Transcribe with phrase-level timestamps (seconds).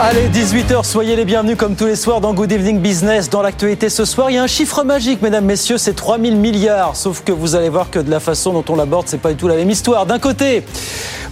[0.00, 3.28] Allez, 18h, soyez les bienvenus comme tous les soirs dans Good Evening Business.
[3.28, 6.94] Dans l'actualité ce soir, il y a un chiffre magique, mesdames, messieurs, c'est 3000 milliards.
[6.94, 9.36] Sauf que vous allez voir que de la façon dont on l'aborde, c'est pas du
[9.36, 10.06] tout la même histoire.
[10.06, 10.62] D'un côté,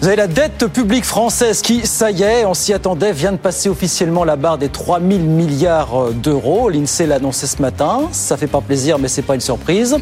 [0.01, 3.37] vous avez la dette publique française qui, ça y est, on s'y attendait, vient de
[3.37, 6.69] passer officiellement la barre des 3000 milliards d'euros.
[6.69, 8.09] L'INSEE l'a annoncé ce matin.
[8.11, 9.97] Ça fait pas plaisir, mais c'est pas une surprise.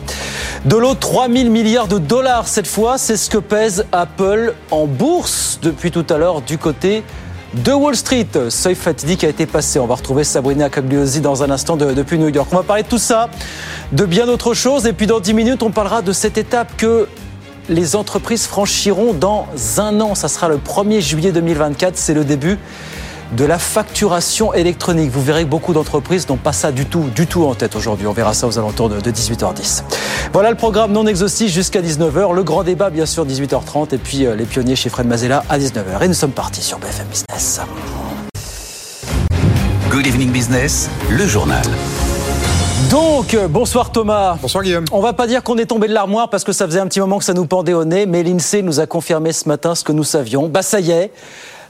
[0.64, 5.58] De l'autre, 3000 milliards de dollars cette fois, c'est ce que pèse Apple en bourse
[5.60, 7.04] depuis tout à l'heure du côté
[7.54, 8.26] de Wall Street.
[8.48, 9.78] Seuil fatidique a été passé.
[9.78, 12.48] On va retrouver Sabrina Cagliosi dans un instant de, depuis New York.
[12.52, 13.28] On va parler de tout ça,
[13.92, 14.86] de bien d'autres choses.
[14.86, 17.08] Et puis dans 10 minutes, on parlera de cette étape que
[17.68, 19.46] les entreprises franchiront dans
[19.78, 20.14] un an.
[20.14, 21.96] Ça sera le 1er juillet 2024.
[21.96, 22.58] C'est le début
[23.32, 25.10] de la facturation électronique.
[25.10, 28.06] Vous verrez que beaucoup d'entreprises n'ont pas ça du tout, du tout en tête aujourd'hui.
[28.06, 29.82] On verra ça aux alentours de 18h10.
[30.32, 32.34] Voilà le programme non exhaustif jusqu'à 19h.
[32.34, 33.94] Le grand débat, bien sûr, 18h30.
[33.94, 36.02] Et puis euh, les pionniers chez Fred Mazella à 19h.
[36.02, 37.60] Et nous sommes partis sur BFM Business.
[39.90, 41.62] Good Evening Business, le journal.
[42.90, 44.36] Donc, euh, bonsoir Thomas.
[44.40, 44.84] Bonsoir Guillaume.
[44.92, 47.00] On va pas dire qu'on est tombé de l'armoire parce que ça faisait un petit
[47.00, 49.84] moment que ça nous pendait au nez, mais l'INSEE nous a confirmé ce matin ce
[49.84, 50.48] que nous savions.
[50.48, 51.12] Bah ça y est,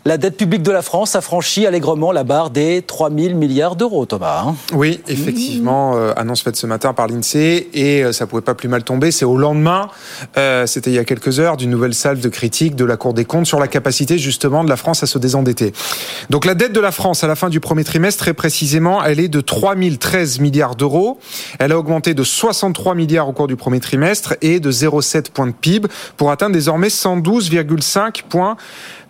[0.06, 3.74] la dette publique de la France a franchi allègrement la barre des 3 000 milliards
[3.74, 4.44] d'euros, Thomas.
[4.46, 4.55] Hein.
[4.74, 8.69] oui, effectivement, euh, annonce faite ce matin par l'INSEE et euh, ça pouvait pas plus
[8.69, 9.11] mal tomber.
[9.11, 9.88] C'est au lendemain,
[10.36, 13.14] euh, c'était il y a quelques heures, d'une nouvelle salve de critiques de la Cour
[13.14, 15.72] des comptes sur la capacité justement de la France à se désendetter.
[16.28, 19.20] Donc la dette de la France à la fin du premier trimestre, très précisément, elle
[19.20, 21.18] est de 3 013 milliards d'euros.
[21.58, 25.46] Elle a augmenté de 63 milliards au cours du premier trimestre et de 0,7 points
[25.46, 28.56] de PIB pour atteindre désormais 112,5 points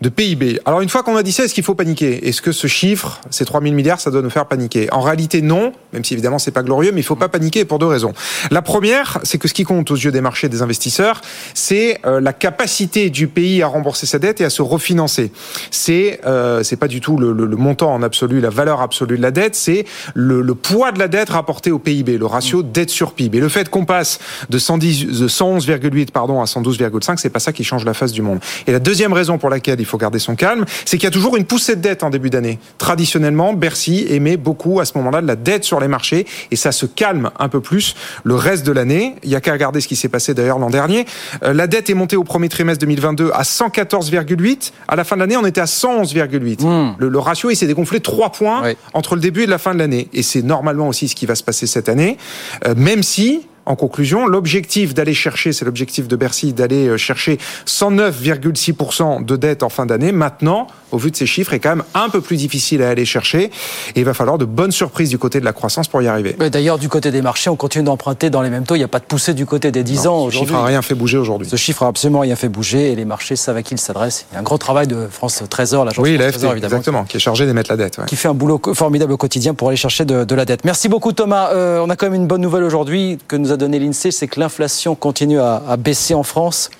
[0.00, 0.60] de PIB.
[0.64, 2.28] Alors une fois qu'on a dit ça, est-ce qu'il faut paniquer?
[2.28, 4.92] Est-ce que ce chiffre, ces 3 000 milliards, ça doit nous faire paniquer?
[4.92, 7.78] En réalité, non, même si évidemment c'est pas glorieux, mais il faut pas paniquer pour
[7.78, 8.12] deux raisons.
[8.50, 11.20] La première, c'est que ce qui compte aux yeux des marchés des investisseurs,
[11.54, 15.32] c'est euh, la capacité du pays à rembourser sa dette et à se refinancer.
[15.70, 19.16] C'est euh, c'est pas du tout le, le, le, montant en absolu, la valeur absolue
[19.16, 22.62] de la dette, c'est le, le, poids de la dette rapporté au PIB, le ratio
[22.62, 23.38] dette sur PIB.
[23.38, 24.18] Et le fait qu'on passe
[24.50, 28.22] de, 110, de 111,8 pardon à 112,5, c'est pas ça qui change la face du
[28.22, 28.40] monde.
[28.66, 31.10] Et la deuxième raison pour laquelle il faut garder son calme, c'est qu'il y a
[31.12, 32.58] toujours une poussée de dette en début d'année.
[32.78, 36.72] Traditionnellement, Bercy émet beaucoup à ce moment-là de la dette sur les marchés et ça
[36.72, 37.94] se calme un peu plus
[38.24, 39.16] le reste de l'année.
[39.22, 41.06] Il y a qu'à regarder ce qui s'est passé d'ailleurs l'an dernier.
[41.42, 44.72] Euh, la dette est montée au premier trimestre 2022 à 114,8.
[44.88, 46.64] À la fin de l'année, on était à 111,8.
[46.64, 46.96] Mmh.
[46.98, 48.76] Le, le, ratio, il s'est dégonflé 3 points oui.
[48.92, 50.08] entre le début et la fin de l'année.
[50.12, 52.18] Et c'est normalement aussi ce qui va se passer cette année,
[52.66, 59.24] euh, même si en conclusion, l'objectif d'aller chercher, c'est l'objectif de Bercy, d'aller chercher 109,6%
[59.24, 60.12] de dette en fin d'année.
[60.12, 63.04] Maintenant, au vu de ces chiffres, est quand même un peu plus difficile à aller
[63.04, 63.50] chercher.
[63.94, 66.36] Et il va falloir de bonnes surprises du côté de la croissance pour y arriver.
[66.50, 68.74] D'ailleurs, du côté des marchés, on continue d'emprunter dans les mêmes taux.
[68.74, 70.38] Il n'y a pas de poussée du côté des 10 non, ans aujourd'hui.
[70.40, 71.48] Ce chiffre n'a rien fait bouger aujourd'hui.
[71.48, 74.26] Ce chiffre n'a absolument rien fait bouger et les marchés savent à qui il s'adresse.
[74.30, 76.76] Il y a un gros travail de France Trésor, l'agence oui, France Trésor, évidemment.
[76.76, 77.98] Exactement, qui est chargé d'émettre la dette.
[77.98, 78.04] Ouais.
[78.06, 80.64] Qui fait un boulot formidable au quotidien pour aller chercher de, de la dette.
[80.64, 81.50] Merci beaucoup Thomas.
[81.52, 84.28] Euh, on a quand même une bonne nouvelle aujourd'hui que nous a donné l'INSEE, c'est
[84.28, 86.70] que l'inflation continue à, à, baisser en France.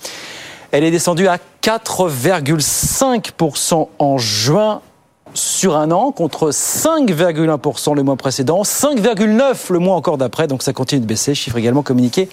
[0.70, 4.82] Elle est descendue à 4,5% en juin
[5.32, 10.72] sur un an contre 5,1% le mois précédent, 5,9% le mois encore d'après, donc ça
[10.72, 12.28] continue de baisser, chiffre également communiqué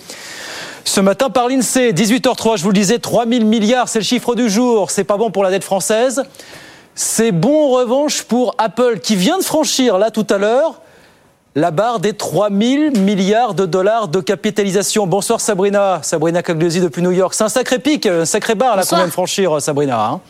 [0.83, 1.93] ce matin par l'INSEE.
[1.93, 5.17] 18h03, je vous le disais, 3 000 milliards, c'est le chiffre du jour, c'est pas
[5.17, 6.23] bon pour la dette française.
[6.95, 10.81] C'est bon en revanche pour Apple qui vient de franchir là tout à l'heure
[11.55, 15.05] la barre des 3 000 milliards de dollars de capitalisation.
[15.05, 17.33] Bonsoir Sabrina, Sabrina Cagliosi depuis New York.
[17.33, 20.01] C'est un sacré pic, un sacré barre là qu'on vient de franchir Sabrina.
[20.01, 20.21] Hein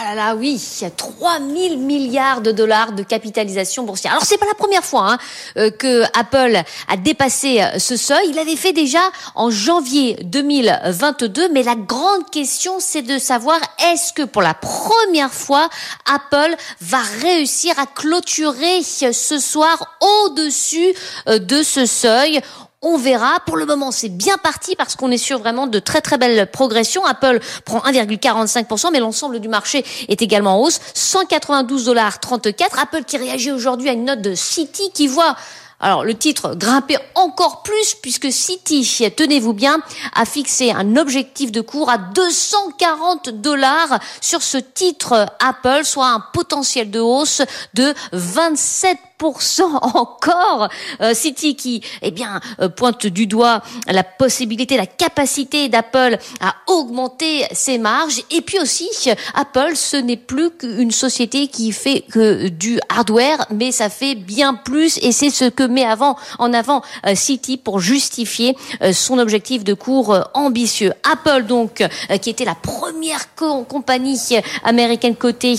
[0.00, 4.12] ah là là, oui, il y a 3 000 milliards de dollars de capitalisation boursière.
[4.12, 5.18] Alors c'est pas la première fois hein,
[5.56, 8.28] euh, que Apple a dépassé ce seuil.
[8.28, 9.00] Il l'avait fait déjà
[9.34, 13.58] en janvier 2022, mais la grande question c'est de savoir
[13.92, 15.68] est-ce que pour la première fois
[16.06, 20.94] Apple va réussir à clôturer ce soir au-dessus
[21.26, 22.40] de ce seuil?
[22.80, 23.40] On verra.
[23.44, 26.48] Pour le moment, c'est bien parti parce qu'on est sur vraiment de très très belles
[26.48, 27.04] progressions.
[27.04, 30.78] Apple prend 1,45%, mais l'ensemble du marché est également en hausse.
[30.94, 32.78] 192 dollars 34.
[32.78, 35.34] Apple qui réagit aujourd'hui à une note de City qui voit
[35.80, 39.80] alors le titre grimper encore plus puisque City, tenez-vous bien,
[40.14, 46.20] a fixé un objectif de cours à 240 dollars sur ce titre Apple, soit un
[46.32, 47.42] potentiel de hausse
[47.74, 49.07] de 27 7%
[49.82, 50.68] encore.
[51.00, 56.54] Euh, City qui, eh bien, euh, pointe du doigt la possibilité, la capacité d'Apple à
[56.66, 58.22] augmenter ses marges.
[58.30, 58.88] Et puis aussi,
[59.34, 64.54] Apple, ce n'est plus qu'une société qui fait que du hardware, mais ça fait bien
[64.54, 64.98] plus.
[65.02, 69.64] Et c'est ce que met avant, en avant euh, City pour justifier euh, son objectif
[69.64, 70.92] de cours ambitieux.
[71.10, 71.84] Apple, donc,
[72.22, 74.18] qui était la première compagnie
[74.64, 75.56] américaine cotée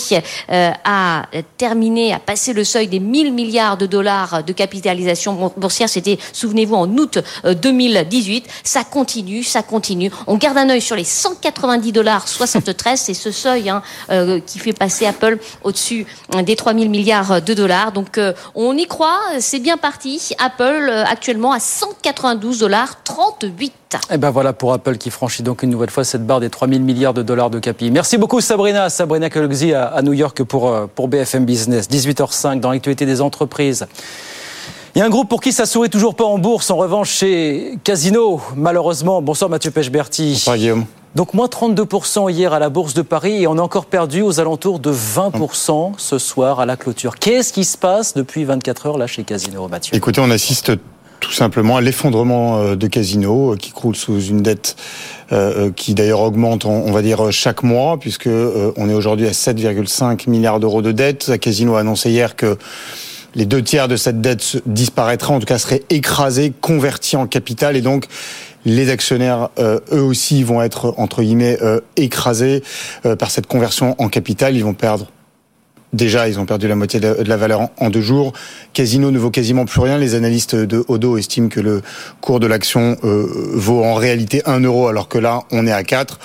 [0.49, 1.23] à
[1.57, 5.89] terminer, à passer le seuil des 1000 milliards de dollars de capitalisation boursière.
[5.89, 8.47] C'était, souvenez-vous, en août 2018.
[8.63, 10.11] Ça continue, ça continue.
[10.27, 12.99] On garde un œil sur les 190 dollars 73.
[12.99, 13.81] C'est ce seuil hein,
[14.45, 16.05] qui fait passer Apple au-dessus
[16.43, 17.91] des 3000 milliards de dollars.
[17.91, 18.19] Donc,
[18.55, 19.19] on y croit.
[19.39, 20.35] C'est bien parti.
[20.37, 23.73] Apple actuellement à 192 dollars 38.
[24.11, 26.83] Et ben voilà pour Apple qui franchit donc une nouvelle fois cette barre des 3000
[26.83, 27.89] milliards de dollars de capi.
[27.89, 31.89] Merci beaucoup Sabrina, Sabrina Kalogzi à, New York pour, euh, pour BFM Business.
[31.89, 33.38] 18h05 dans l'actualité des entreprises.
[34.95, 36.71] Il y a un groupe pour qui ça sourit toujours pas en bourse.
[36.71, 39.21] En revanche, chez Casino, malheureusement.
[39.21, 40.31] Bonsoir Mathieu Pechberti.
[40.31, 40.85] Bonsoir Guillaume.
[41.15, 44.39] Donc moins 32% hier à la Bourse de Paris et on a encore perdu aux
[44.39, 47.15] alentours de 20% ce soir à la clôture.
[47.15, 49.95] Qu'est-ce qui se passe depuis 24 heures là chez Casino, Mathieu?
[49.95, 50.71] Écoutez, on assiste
[51.19, 54.75] tout simplement à l'effondrement euh, de Casino euh, qui croule sous une dette
[55.31, 60.29] euh, qui d'ailleurs augmente, on va dire chaque mois, puisque on est aujourd'hui à 7,5
[60.29, 61.37] milliards d'euros de dette.
[61.39, 62.57] Casino a annoncé hier que
[63.35, 67.75] les deux tiers de cette dette disparaîtraient, en tout cas seraient écrasés, convertis en capital,
[67.75, 68.05] et donc
[68.65, 71.57] les actionnaires, eux aussi, vont être entre guillemets
[71.95, 72.61] écrasés
[73.17, 74.53] par cette conversion en capital.
[74.57, 75.07] Ils vont perdre
[75.91, 78.33] Déjà, ils ont perdu la moitié de la valeur en deux jours.
[78.73, 79.97] Casino ne vaut quasiment plus rien.
[79.97, 81.81] Les analystes de Odo estiment que le
[82.21, 85.83] cours de l'action euh, vaut en réalité 1 euro, alors que là, on est à
[85.83, 86.19] 4.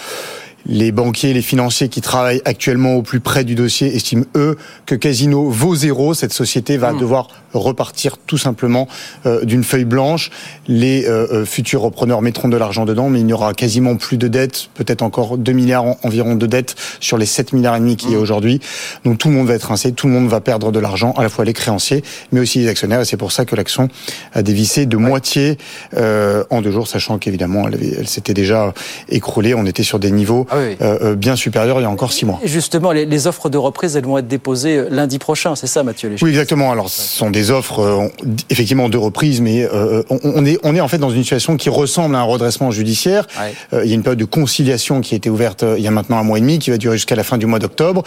[0.67, 4.57] Les banquiers, les financiers qui travaillent actuellement au plus près du dossier estiment, eux,
[4.87, 6.15] que Casino vaut zéro.
[6.15, 6.99] Cette société va mmh.
[7.01, 8.89] devoir repartir tout simplement
[9.27, 10.31] euh, d'une feuille blanche.
[10.67, 14.17] Les euh, euh, futurs repreneurs mettront de l'argent dedans, mais il n'y aura quasiment plus
[14.17, 17.97] de dettes, peut-être encore 2 milliards environ de dettes sur les 7 milliards et demi
[17.97, 18.61] qu'il y a aujourd'hui.
[19.05, 21.23] Donc tout le monde va être rincé, tout le monde va perdre de l'argent, à
[21.23, 22.03] la fois les créanciers,
[22.33, 23.89] mais aussi les actionnaires, et c'est pour ça que l'action
[24.33, 25.59] a dévissé de moitié
[25.97, 28.73] en deux jours, sachant qu'évidemment elle, elle s'était déjà
[29.09, 29.55] écroulée.
[29.55, 32.41] On était sur des niveaux ah bien supérieurs il y a encore six mois.
[32.43, 36.15] Et justement, les, offres de reprise, elles vont être déposées lundi prochain, c'est ça, Mathieu
[36.21, 36.71] Oui, exactement.
[36.73, 38.09] Alors, ce sont des offres euh,
[38.51, 41.69] effectivement de reprise, mais euh, on, est on est en fait dans une situation qui
[41.69, 43.27] ressemble à un redressement judiciaire.
[43.73, 45.91] Euh, il y a une période de conciliation qui a été ouverte il y a
[45.91, 48.03] maintenant un mois et demi, qui va durer jusqu'à la fin du mois d'octobre.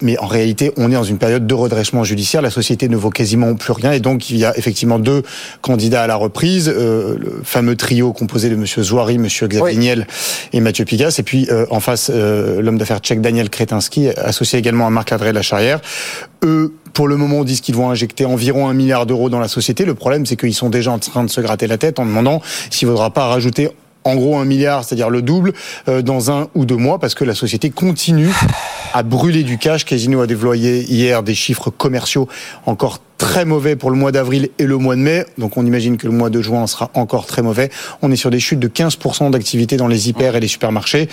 [0.00, 2.42] mais en réalité, on est dans une période de redressement judiciaire.
[2.42, 5.22] La société ne vaut quasiment plus rien, et donc il y a effectivement deux
[5.60, 10.06] candidats à la reprise, le fameux trio composé de Monsieur Zouari, Monsieur Xavier Niel
[10.52, 14.90] et Mathieu Pigas, et puis en face l'homme d'affaires tchèque Daniel Kretinsky, associé également à
[14.90, 15.80] Marc Ladré de la Charrière.
[16.44, 19.84] Eux pour le moment, disent qu'ils vont injecter environ un milliard d'euros dans la société.
[19.84, 22.42] Le problème, c'est qu'ils sont déjà en train de se gratter la tête en demandant
[22.70, 23.70] s'il ne faudra pas rajouter
[24.04, 25.52] en gros un milliard, c'est-à-dire le double,
[25.88, 28.30] euh, dans un ou deux mois, parce que la société continue
[28.94, 29.84] à brûler du cash.
[29.84, 32.28] Casino a déployé hier des chiffres commerciaux
[32.66, 35.24] encore très mauvais pour le mois d'avril et le mois de mai.
[35.38, 37.70] Donc on imagine que le mois de juin sera encore très mauvais.
[38.02, 41.08] On est sur des chutes de 15% d'activité dans les hyper et les supermarchés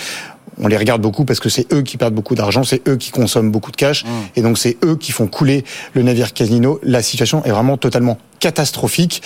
[0.61, 3.11] on les regarde beaucoup parce que c'est eux qui perdent beaucoup d'argent, c'est eux qui
[3.11, 4.07] consomment beaucoup de cash, mmh.
[4.35, 5.63] et donc c'est eux qui font couler
[5.93, 6.79] le navire Casino.
[6.83, 9.21] La situation est vraiment totalement catastrophique.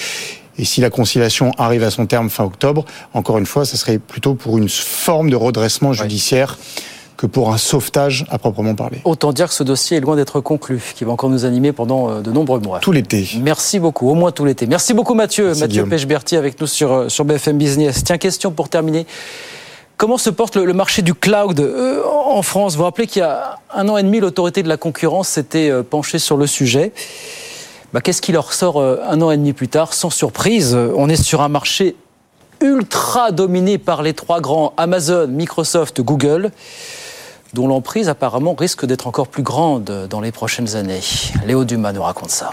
[0.57, 3.97] Et si la conciliation arrive à son terme fin octobre, encore une fois, ça serait
[3.97, 6.57] plutôt pour une forme de redressement judiciaire.
[7.15, 8.99] que pour un sauvetage à proprement parler.
[9.05, 12.09] Autant dire que ce dossier est loin d'être conclu, qui va encore nous animer pendant
[12.09, 12.79] euh, de nombreux mois.
[12.79, 13.29] Tout l'été.
[13.39, 14.65] Merci beaucoup, au moins tout l'été.
[14.65, 15.53] Merci beaucoup Mathieu.
[15.53, 18.03] Mathieu Pechberti avec nous sur, euh, sur BFM Business.
[18.03, 19.05] Tiens, question pour terminer.
[19.97, 22.73] Comment se porte le, marché du cloud euh, en France?
[22.73, 25.69] Vous vous rappelez qu'il y a un an et demi, l'autorité de la concurrence s'était
[25.69, 26.91] euh, penchée sur le sujet.
[27.93, 29.93] Bah, Qu'est-ce qui leur sort euh, un an et demi plus tard?
[29.93, 31.95] Sans surprise, on est sur un marché
[32.59, 36.51] ultra dominé par les trois grands Amazon, Microsoft, Google
[37.53, 41.01] dont l'emprise apparemment risque d'être encore plus grande dans les prochaines années.
[41.45, 42.51] Léo Dumas nous raconte ça.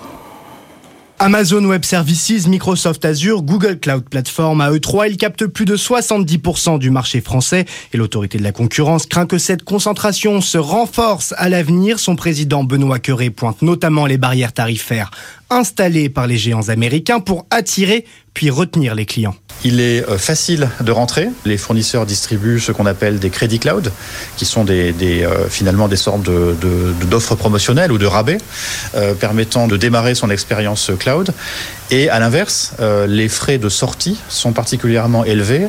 [1.23, 6.79] Amazon Web Services, Microsoft Azure, Google Cloud Platform, à E3, ils captent plus de 70%
[6.79, 11.51] du marché français et l'autorité de la concurrence craint que cette concentration se renforce à
[11.51, 11.99] l'avenir.
[11.99, 15.11] Son président Benoît Curé pointe notamment les barrières tarifaires
[15.51, 19.35] installées par les géants américains pour attirer puis retenir les clients.
[19.65, 21.29] Il est euh, facile de rentrer.
[21.45, 23.93] Les fournisseurs distribuent ce qu'on appelle des crédits cloud,
[24.37, 28.39] qui sont des, euh, finalement des sortes d'offres promotionnelles ou de rabais
[28.95, 31.35] euh, permettant de démarrer son expérience cloud.
[31.93, 35.67] Et à l'inverse, euh, les frais de sortie sont particulièrement élevés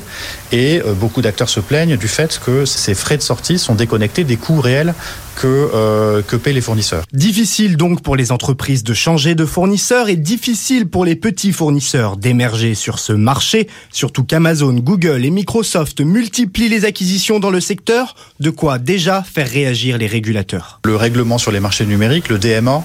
[0.51, 4.23] et euh, beaucoup d'acteurs se plaignent du fait que ces frais de sortie sont déconnectés
[4.23, 4.93] des coûts réels
[5.35, 7.03] que, euh, que paient les fournisseurs.
[7.13, 12.17] Difficile donc pour les entreprises de changer de fournisseur et difficile pour les petits fournisseurs
[12.17, 18.15] d'émerger sur ce marché, surtout qu'Amazon, Google et Microsoft multiplient les acquisitions dans le secteur,
[18.39, 20.79] de quoi déjà faire réagir les régulateurs.
[20.85, 22.83] Le règlement sur les marchés numériques, le DMA,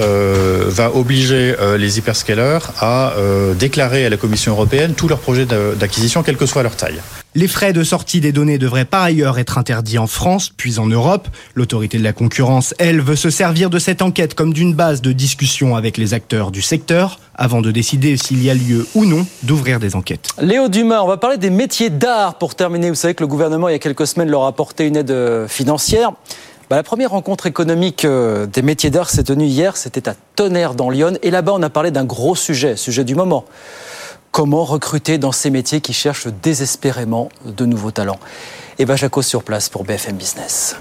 [0.00, 5.18] euh, va obliger euh, les hyperscalers à euh, déclarer à la Commission européenne tous leurs
[5.18, 7.00] projets d'acquisition, quelle que soit leur taille.
[7.34, 10.86] Les frais de sortie des données devraient par ailleurs être interdits en France, puis en
[10.86, 11.28] Europe.
[11.54, 15.12] L'autorité de la concurrence, elle, veut se servir de cette enquête comme d'une base de
[15.12, 19.26] discussion avec les acteurs du secteur, avant de décider s'il y a lieu ou non
[19.44, 20.28] d'ouvrir des enquêtes.
[20.42, 22.90] Léo Dumas, on va parler des métiers d'art pour terminer.
[22.90, 25.46] Vous savez que le gouvernement, il y a quelques semaines, leur a apporté une aide
[25.48, 26.12] financière.
[26.72, 30.72] Bah, la première rencontre économique euh, des métiers d'art s'est tenue hier, c'était à Tonnerre
[30.72, 31.18] dans Lyon.
[31.22, 33.44] Et là-bas, on a parlé d'un gros sujet, sujet du moment.
[34.30, 38.18] Comment recruter dans ces métiers qui cherchent désespérément de nouveaux talents?
[38.78, 40.76] Eva Jaco sur place pour BFM Business.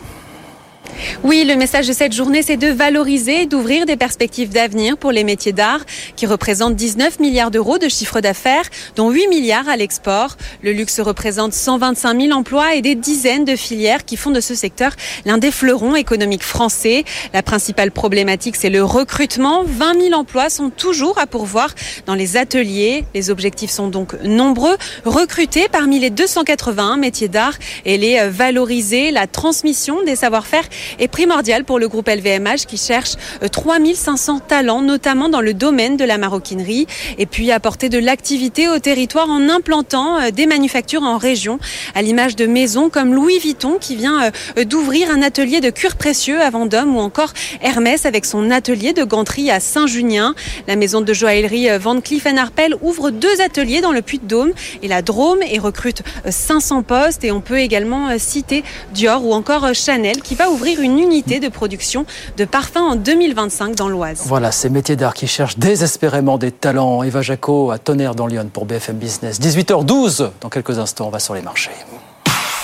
[1.24, 5.24] Oui, le message de cette journée, c'est de valoriser, d'ouvrir des perspectives d'avenir pour les
[5.24, 5.82] métiers d'art,
[6.16, 8.66] qui représentent 19 milliards d'euros de chiffre d'affaires,
[8.96, 10.38] dont 8 milliards à l'export.
[10.62, 14.56] Le luxe représente 125 000 emplois et des dizaines de filières qui font de ce
[14.56, 14.92] secteur
[15.26, 17.04] l'un des fleurons économiques français.
[17.34, 19.64] La principale problématique, c'est le recrutement.
[19.64, 21.74] 20 000 emplois sont toujours à pourvoir
[22.06, 23.06] dans les ateliers.
[23.14, 24.78] Les objectifs sont donc nombreux.
[25.06, 27.54] Recruter parmi les 281 métiers d'art
[27.86, 29.12] et les valoriser.
[29.12, 30.64] La transmission des savoir-faire
[31.00, 33.16] est primordial pour le groupe LVMH qui cherche
[33.52, 38.68] 3500 euh, talents, notamment dans le domaine de la maroquinerie, et puis apporter de l'activité
[38.68, 41.60] au territoire en implantant euh, des manufactures en région,
[41.96, 45.96] à l'image de maisons comme Louis Vuitton qui vient euh, d'ouvrir un atelier de cuir
[45.96, 50.36] précieux à Vendôme ou encore Hermès avec son atelier de ganterie à Saint-Junien.
[50.68, 55.02] La maison de joaillerie Van Cleef Arpels ouvre deux ateliers dans le Puy-de-Dôme et la
[55.02, 60.36] Drôme et recrute 500 postes et on peut également citer Dior ou encore Chanel qui
[60.36, 62.06] va ouvrir une unité de production
[62.38, 64.24] de parfums en 2025 dans l'Oise.
[64.26, 67.04] Voilà, ces métiers d'art qui cherchent désespérément des talents.
[67.04, 69.40] Eva Jaco à Tonnerre dans Lyon pour BFM Business.
[69.40, 71.72] 18h12, dans quelques instants, on va sur les marchés.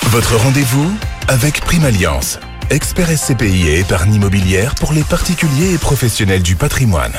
[0.03, 0.89] Votre rendez-vous
[1.27, 7.13] avec Prime Alliance, expert SCPI et épargne immobilière pour les particuliers et professionnels du patrimoine.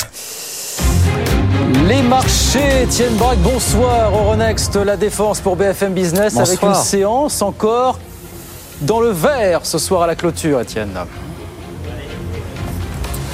[1.86, 4.10] Les marchés, Étienne Braque, bonsoir.
[4.10, 7.98] Euronext, la défense pour BFM Business avec une séance encore
[8.80, 10.96] dans le vert ce soir à la clôture, Étienne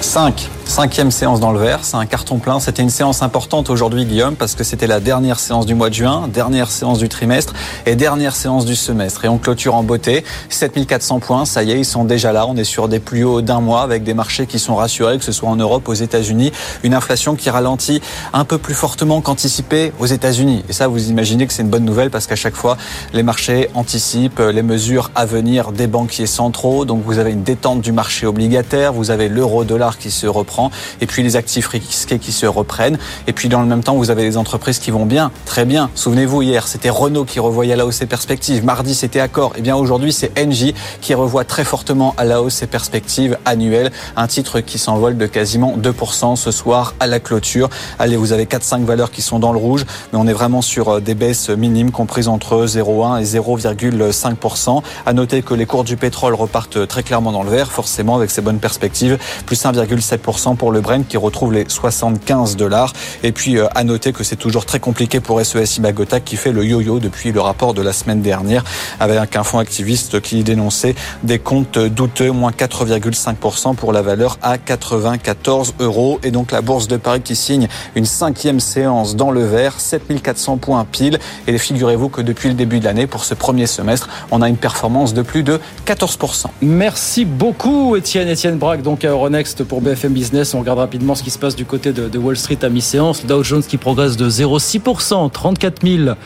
[0.00, 0.48] 5.
[0.66, 2.58] Cinquième séance dans le vert, c'est un carton plein.
[2.58, 5.94] C'était une séance importante aujourd'hui, Guillaume, parce que c'était la dernière séance du mois de
[5.94, 7.52] juin, dernière séance du trimestre
[7.86, 9.24] et dernière séance du semestre.
[9.24, 10.24] Et on clôture en beauté.
[10.48, 12.46] 7400 points, ça y est, ils sont déjà là.
[12.48, 15.24] On est sur des plus hauts d'un mois avec des marchés qui sont rassurés, que
[15.24, 16.50] ce soit en Europe, aux États-Unis.
[16.82, 18.00] Une inflation qui ralentit
[18.32, 20.64] un peu plus fortement qu'anticipé aux États-Unis.
[20.68, 22.76] Et ça, vous imaginez que c'est une bonne nouvelle parce qu'à chaque fois,
[23.12, 26.84] les marchés anticipent les mesures à venir des banquiers centraux.
[26.84, 30.53] Donc vous avez une détente du marché obligataire, vous avez l'euro-dollar qui se reprend
[31.00, 34.10] et puis les actifs risqués qui se reprennent, et puis dans le même temps, vous
[34.10, 35.90] avez les entreprises qui vont bien, très bien.
[35.94, 39.58] Souvenez-vous, hier, c'était Renault qui revoyait à la hausse ses perspectives, mardi, c'était Accor, et
[39.58, 43.90] eh bien aujourd'hui, c'est Engie qui revoit très fortement à la hausse ses perspectives annuelles,
[44.16, 47.68] un titre qui s'envole de quasiment 2% ce soir à la clôture.
[47.98, 50.88] Allez, vous avez 4-5 valeurs qui sont dans le rouge, mais on est vraiment sur
[50.88, 54.82] euh, des baisses minimes comprises entre 0,1 et 0,5%.
[55.06, 58.30] À noter que les cours du pétrole repartent très clairement dans le vert, forcément avec
[58.30, 62.92] ces bonnes perspectives, plus 1,7% pour le Brent qui retrouve les 75 dollars.
[63.22, 66.52] Et puis euh, à noter que c'est toujours très compliqué pour SES Imagota qui fait
[66.52, 68.62] le yo-yo depuis le rapport de la semaine dernière
[69.00, 74.58] avec un fonds activiste qui dénonçait des comptes douteux, moins 4,5% pour la valeur à
[74.58, 76.20] 94 euros.
[76.22, 80.58] Et donc la bourse de Paris qui signe une cinquième séance dans le vert, 7400
[80.58, 81.18] points pile.
[81.46, 84.56] Et figurez-vous que depuis le début de l'année, pour ce premier semestre, on a une
[84.56, 86.46] performance de plus de 14%.
[86.60, 88.28] Merci beaucoup Étienne.
[88.28, 90.33] Étienne Braque, donc à Euronext pour BFM Business.
[90.54, 93.24] On regarde rapidement ce qui se passe du côté de, Wall Street à mi-séance.
[93.24, 96.16] Dow Jones qui progresse de 0,6%, 34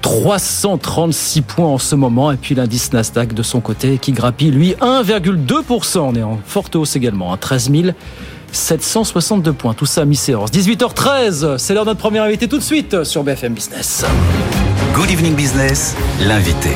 [0.00, 2.30] 336 points en ce moment.
[2.30, 5.98] Et puis l'indice Nasdaq de son côté qui grappille, lui, 1,2%.
[5.98, 7.70] On est en forte hausse également, 13
[8.52, 9.74] 762 points.
[9.74, 10.50] Tout ça à mi-séance.
[10.50, 14.04] 18h13, c'est l'heure de notre première invité tout de suite sur BFM Business.
[14.94, 16.70] Good Evening Business, l'invité.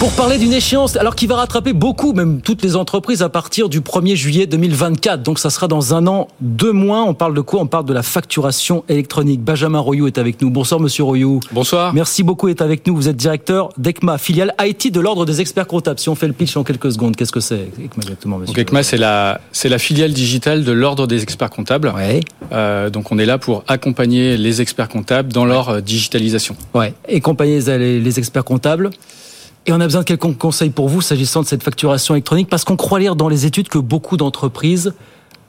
[0.00, 3.70] Pour parler d'une échéance, alors qui va rattraper beaucoup, même toutes les entreprises à partir
[3.70, 5.22] du 1er juillet 2024.
[5.22, 7.04] Donc ça sera dans un an, deux mois.
[7.04, 7.60] On parle de quoi?
[7.60, 9.40] On parle de la facturation électronique.
[9.40, 10.50] Benjamin Royou est avec nous.
[10.50, 11.40] Bonsoir Monsieur Royou.
[11.52, 11.94] Bonsoir.
[11.94, 12.94] Merci beaucoup d'être avec nous.
[12.94, 15.98] Vous êtes directeur d'ECMA, filiale IT de l'ordre des experts comptables.
[15.98, 18.66] Si on fait le pitch en quelques secondes, qu'est-ce que c'est ECMA exactement monsieur Donc
[18.68, 21.92] ECMA, c'est la, c'est la filiale digitale de l'ordre des experts comptables.
[21.96, 22.20] Ouais.
[22.52, 26.56] Euh, donc on est là pour accompagner les experts comptables dans leur euh, digitalisation.
[26.74, 26.92] Ouais.
[27.08, 28.90] Et accompagner les experts comptables?
[29.66, 32.64] Et on a besoin de quelques conseils pour vous s'agissant de cette facturation électronique, parce
[32.64, 34.92] qu'on croit lire dans les études que beaucoup d'entreprises,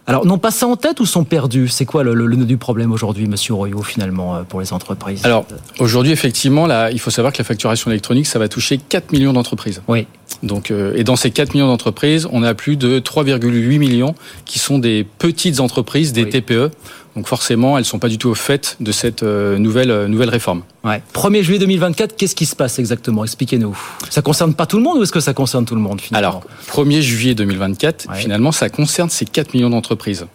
[0.07, 2.45] alors n'ont pas ça en tête ou sont perdus C'est quoi le, le, le, nœud
[2.45, 5.25] du problème aujourd'hui, Monsieur Royaux, finalement, euh, pour les entreprises?
[5.25, 5.45] Alors
[5.79, 9.33] aujourd'hui, effectivement, là, il faut savoir que la facturation électronique, ça va toucher 4 millions
[9.33, 9.81] d'entreprises.
[9.87, 10.05] Oui.
[10.43, 14.13] Donc, euh, et dans ces 4 millions d'entreprises, on a plus de 3,8 millions
[14.45, 16.29] qui sont des petites entreprises, des oui.
[16.29, 16.69] TPE.
[17.15, 20.07] Donc forcément, elles ne sont pas du tout au fait de cette euh, nouvelle, euh,
[20.07, 20.63] nouvelle réforme.
[20.83, 21.01] Ouais.
[21.13, 23.23] 1er juillet 2024, qu'est-ce qui se passe exactement?
[23.23, 23.77] Expliquez-nous.
[24.09, 26.29] Ça concerne pas tout le monde ou est-ce que ça concerne tout le monde finalement?
[26.29, 26.43] Alors,
[26.85, 28.15] 1er juillet 2024, ouais.
[28.17, 30.25] finalement, ça concerne ces 4 millions d'entreprises.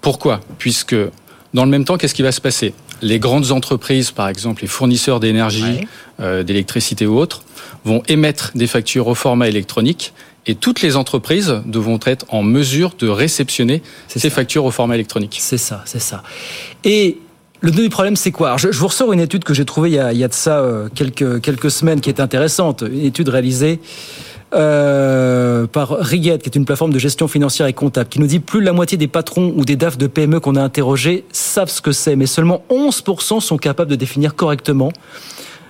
[0.00, 0.40] Pourquoi?
[0.58, 0.96] Puisque
[1.52, 2.74] dans le même temps, qu'est-ce qui va se passer?
[3.02, 5.88] Les grandes entreprises, par exemple, les fournisseurs d'énergie, ouais.
[6.20, 7.42] euh, d'électricité ou autres,
[7.84, 10.14] vont émettre des factures au format électronique
[10.46, 14.30] et toutes les entreprises devront être en mesure de réceptionner ces ça.
[14.30, 15.38] factures au format électronique.
[15.40, 16.22] C'est ça, c'est ça.
[16.84, 17.18] Et
[17.60, 18.48] le du problème, c'est quoi?
[18.48, 20.24] Alors, je, je, vous ressors une étude que j'ai trouvée il y, a, il y
[20.24, 23.80] a de ça euh, quelques, quelques semaines qui est intéressante, une étude réalisée
[24.54, 28.38] euh, par Riguette, qui est une plateforme de gestion financière et comptable, qui nous dit
[28.38, 31.70] plus de la moitié des patrons ou des DAF de PME qu'on a interrogés savent
[31.70, 34.92] ce que c'est, mais seulement 11% sont capables de définir correctement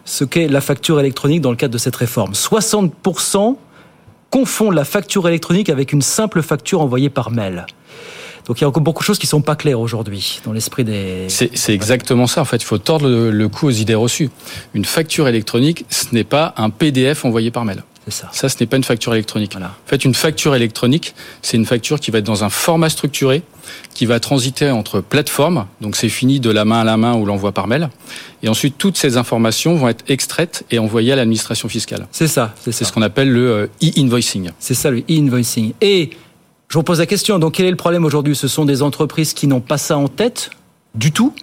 [0.05, 2.33] ce qu'est la facture électronique dans le cadre de cette réforme.
[2.33, 3.57] 60%
[4.35, 7.67] confondent la facture électronique avec une simple facture envoyée par mail.
[8.47, 10.83] Donc il y a encore beaucoup de choses qui sont pas claires aujourd'hui dans l'esprit
[10.83, 11.27] des.
[11.29, 12.41] C'est exactement ça.
[12.41, 14.31] En fait, il faut tordre le, le cou aux idées reçues.
[14.75, 17.85] Une facture électronique, ce n'est pas un PDF envoyé par mail.
[18.09, 18.29] Ça.
[18.33, 19.53] ça, ce n'est pas une facture électronique.
[19.53, 19.69] Voilà.
[19.69, 23.43] En fait, une facture électronique, c'est une facture qui va être dans un format structuré,
[23.95, 25.67] qui va transiter entre plateformes.
[25.81, 27.89] Donc, c'est fini de la main à la main ou l'envoi par mail.
[28.43, 32.07] Et ensuite, toutes ces informations vont être extraites et envoyées à l'administration fiscale.
[32.13, 32.55] C'est ça.
[32.61, 34.51] C'est ce qu'on appelle le euh, e-invoicing.
[34.59, 35.73] C'est ça, le e-invoicing.
[35.81, 36.11] Et
[36.69, 37.39] je vous pose la question.
[37.39, 38.37] Donc, quel est le problème aujourd'hui?
[38.37, 40.51] Ce sont des entreprises qui n'ont pas ça en tête
[40.95, 41.35] du tout?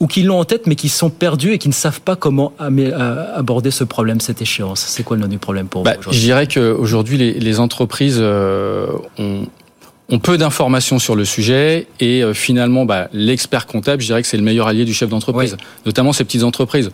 [0.00, 2.52] Ou qui l'ont en tête mais qui sont perdus et qui ne savent pas comment
[2.58, 4.84] aborder ce problème, cette échéance.
[4.88, 8.18] C'est quoi le nom du problème pour bah, vous Je dirais qu'aujourd'hui, les, les entreprises
[8.20, 8.88] euh,
[9.18, 14.28] ont, peu d'informations sur le sujet et euh, finalement, bah, l'expert comptable, je dirais que
[14.28, 15.66] c'est le meilleur allié du chef d'entreprise, oui.
[15.86, 16.90] notamment ces petites entreprises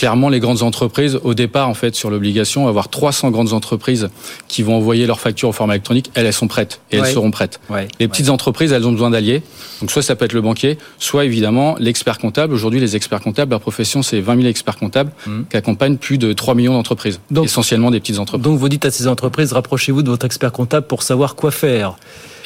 [0.00, 4.08] clairement, les grandes entreprises, au départ, en fait, sur l'obligation, avoir 300 grandes entreprises
[4.48, 7.12] qui vont envoyer leurs factures au format électronique, elles, elles sont prêtes et elles ouais.
[7.12, 7.60] seront prêtes.
[7.68, 7.86] Ouais.
[8.00, 8.32] Les petites ouais.
[8.32, 9.42] entreprises, elles ont besoin d'alliés.
[9.82, 12.54] Donc, soit ça peut être le banquier, soit évidemment l'expert comptable.
[12.54, 15.40] Aujourd'hui, les experts comptables, leur profession, c'est 20 000 experts comptables mmh.
[15.50, 18.42] qui accompagnent plus de 3 millions d'entreprises, essentiellement des petites entreprises.
[18.42, 21.96] Donc, vous dites à ces entreprises, rapprochez-vous de votre expert comptable pour savoir quoi faire.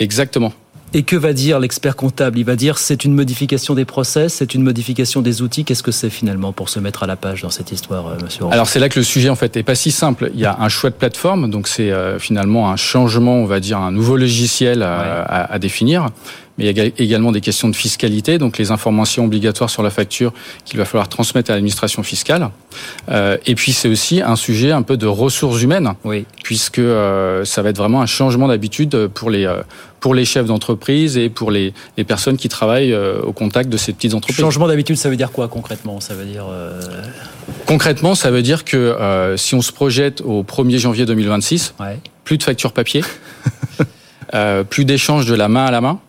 [0.00, 0.52] Exactement.
[0.96, 2.38] Et que va dire l'expert comptable?
[2.38, 5.64] Il va dire c'est une modification des process, c'est une modification des outils.
[5.64, 8.44] Qu'est-ce que c'est finalement pour se mettre à la page dans cette histoire, euh, Monsieur
[8.52, 10.30] Alors c'est là que le sujet en fait est pas si simple.
[10.34, 13.58] Il y a un choix de plateforme, donc c'est euh, finalement un changement, on va
[13.58, 15.24] dire un nouveau logiciel à, ouais.
[15.26, 16.10] à, à définir
[16.58, 19.90] mais il y a également des questions de fiscalité, donc les informations obligatoires sur la
[19.90, 20.32] facture
[20.64, 22.50] qu'il va falloir transmettre à l'administration fiscale.
[23.10, 26.26] Euh, et puis c'est aussi un sujet un peu de ressources humaines, oui.
[26.42, 29.62] puisque euh, ça va être vraiment un changement d'habitude pour les euh,
[30.04, 33.78] pour les chefs d'entreprise et pour les, les personnes qui travaillent euh, au contact de
[33.78, 34.38] ces petites entreprises.
[34.38, 35.98] Changement d'habitude, ça veut dire quoi concrètement?
[35.98, 36.78] Ça veut dire euh,
[37.64, 41.98] concrètement, ça veut dire que euh, si on se projette au 1er janvier 2026, ouais.
[42.22, 43.02] plus de factures papier,
[44.68, 46.00] plus d'échanges de la main à la main.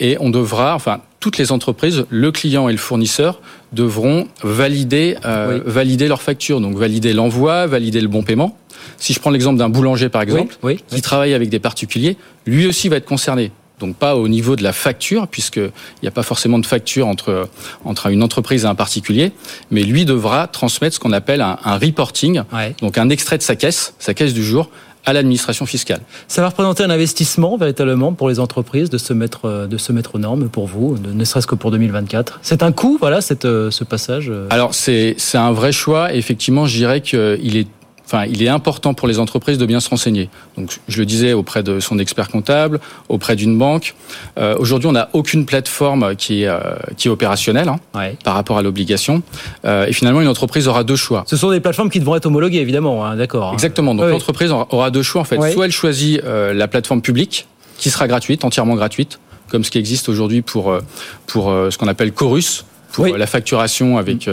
[0.00, 3.42] Et on devra, enfin, toutes les entreprises, le client et le fournisseur
[3.74, 5.62] devront valider, oui.
[5.66, 8.58] valider leur facture, donc valider l'envoi, valider le bon paiement.
[8.98, 12.16] Si je prends l'exemple d'un boulanger, par exemple, oui, oui, qui travaille avec des particuliers,
[12.46, 13.52] lui aussi va être concerné.
[13.78, 15.70] Donc pas au niveau de la facture, puisqu'il
[16.02, 17.48] n'y a pas forcément de facture entre,
[17.84, 19.32] entre une entreprise et un particulier,
[19.70, 22.42] mais lui devra transmettre ce qu'on appelle un, un reporting,
[22.80, 24.70] donc un extrait de sa caisse, sa caisse du jour,
[25.04, 26.00] à l'administration fiscale.
[26.26, 30.16] Ça va représenter un investissement véritablement pour les entreprises de se mettre de se mettre
[30.16, 32.40] aux normes pour vous, ne serait-ce que pour 2024.
[32.42, 34.32] C'est un coût, voilà, cette, ce passage.
[34.50, 36.12] Alors c'est c'est un vrai choix.
[36.12, 37.68] Effectivement, je dirais qu'il est
[38.06, 40.30] Enfin, il est important pour les entreprises de bien se renseigner.
[40.56, 43.94] Donc, je le disais auprès de son expert comptable, auprès d'une banque.
[44.38, 46.60] Euh, Aujourd'hui, on n'a aucune plateforme qui est, euh,
[46.96, 48.16] qui est opérationnelle hein, ouais.
[48.22, 49.22] par rapport à l'obligation.
[49.64, 51.24] Euh, et finalement, une entreprise aura deux choix.
[51.26, 53.04] Ce sont des plateformes qui devront être homologuées, évidemment.
[53.04, 53.52] Hein, D'accord.
[53.52, 53.94] Exactement.
[53.94, 55.36] Donc, l'entreprise aura deux choix en fait.
[55.52, 59.78] Soit elle choisit euh, la plateforme publique, qui sera gratuite, entièrement gratuite, comme ce qui
[59.78, 60.80] existe aujourd'hui pour euh,
[61.26, 62.64] pour ce qu'on appelle Chorus
[63.04, 64.28] pour la facturation avec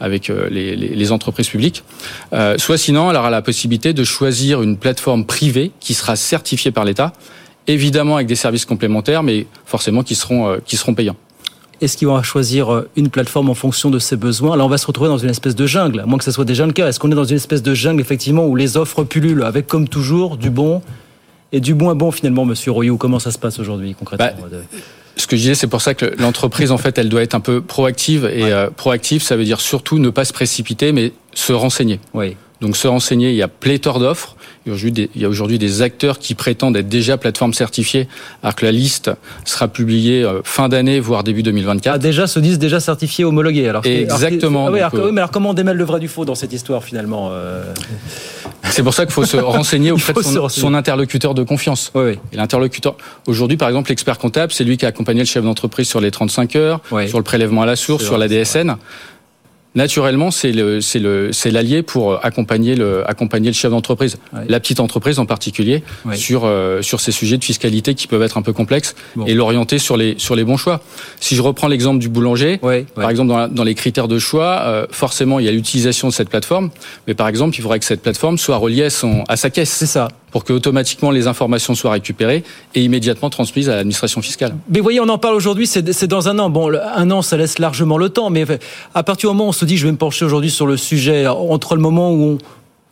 [0.00, 1.84] avec les, les, entreprises publiques.
[2.56, 6.84] soit sinon, elle aura la possibilité de choisir une plateforme privée qui sera certifiée par
[6.84, 7.12] l'État,
[7.66, 11.16] évidemment avec des services complémentaires, mais forcément qui seront qui seront payants.
[11.80, 14.56] Est-ce qu'ils vont choisir euh, une plateforme en fonction de ses besoins?
[14.56, 16.46] Là, on va se retrouver dans une espèce de jungle, à moins que ce soit
[16.46, 16.88] déjà le cas.
[16.88, 19.86] Est-ce qu'on est dans une espèce de jungle, effectivement, où les offres pullulent, avec, comme
[19.86, 20.80] toujours, du bon
[21.52, 22.96] et du moins bon, finalement, Monsieur Royou?
[22.96, 24.58] Comment ça se passe aujourd'hui, concrètement bah,
[25.16, 27.40] Ce que je disais, c'est pour ça que l'entreprise, en fait, elle doit être un
[27.40, 28.26] peu proactive.
[28.26, 32.00] Et euh, proactive, ça veut dire surtout ne pas se précipiter, mais se renseigner.
[32.12, 32.36] Oui.
[32.60, 34.36] Donc se renseigner, il y a pléthore d'offres.
[34.66, 38.08] Il y a aujourd'hui des acteurs qui prétendent être déjà plateforme certifiée,
[38.42, 39.10] alors que la liste
[39.44, 41.94] sera publiée euh, fin d'année, voire début 2024.
[41.94, 43.68] Ah, déjà se disent déjà certifiés, homologués.
[43.68, 44.66] Alors, Exactement.
[44.66, 47.30] Ah oui, mais alors comment on démêle le vrai du faux dans cette histoire finalement
[47.30, 47.62] euh
[48.64, 51.92] C'est pour ça qu'il faut se renseigner auprès de son, interlocuteur de confiance.
[51.94, 55.44] Oui, Et l'interlocuteur, aujourd'hui par exemple, l'expert comptable, c'est lui qui a accompagné le chef
[55.44, 58.76] d'entreprise sur les 35 heures, sur le prélèvement à la source, sur la DSN
[59.76, 65.82] naturellement, c'est l'allié pour accompagner le, accompagner le chef d'entreprise, la petite entreprise en particulier,
[66.14, 69.78] sur euh, sur ces sujets de fiscalité qui peuvent être un peu complexes et l'orienter
[69.78, 70.80] sur les sur les bons choix.
[71.20, 72.58] Si je reprends l'exemple du boulanger,
[72.94, 76.12] par exemple dans, dans, les critères de choix, euh, forcément il y a l'utilisation de
[76.12, 76.70] cette plateforme,
[77.06, 79.70] mais par exemple il faudrait que cette plateforme soit reliée à son à sa caisse.
[79.70, 84.54] C'est ça pour que automatiquement les informations soient récupérées et immédiatement transmises à l'administration fiscale.
[84.68, 86.50] Mais voyez, on en parle aujourd'hui, c'est dans un an.
[86.50, 88.44] Bon, un an, ça laisse largement le temps, mais
[88.94, 90.76] à partir du moment où on se dit, je vais me pencher aujourd'hui sur le
[90.76, 92.38] sujet, entre le moment où on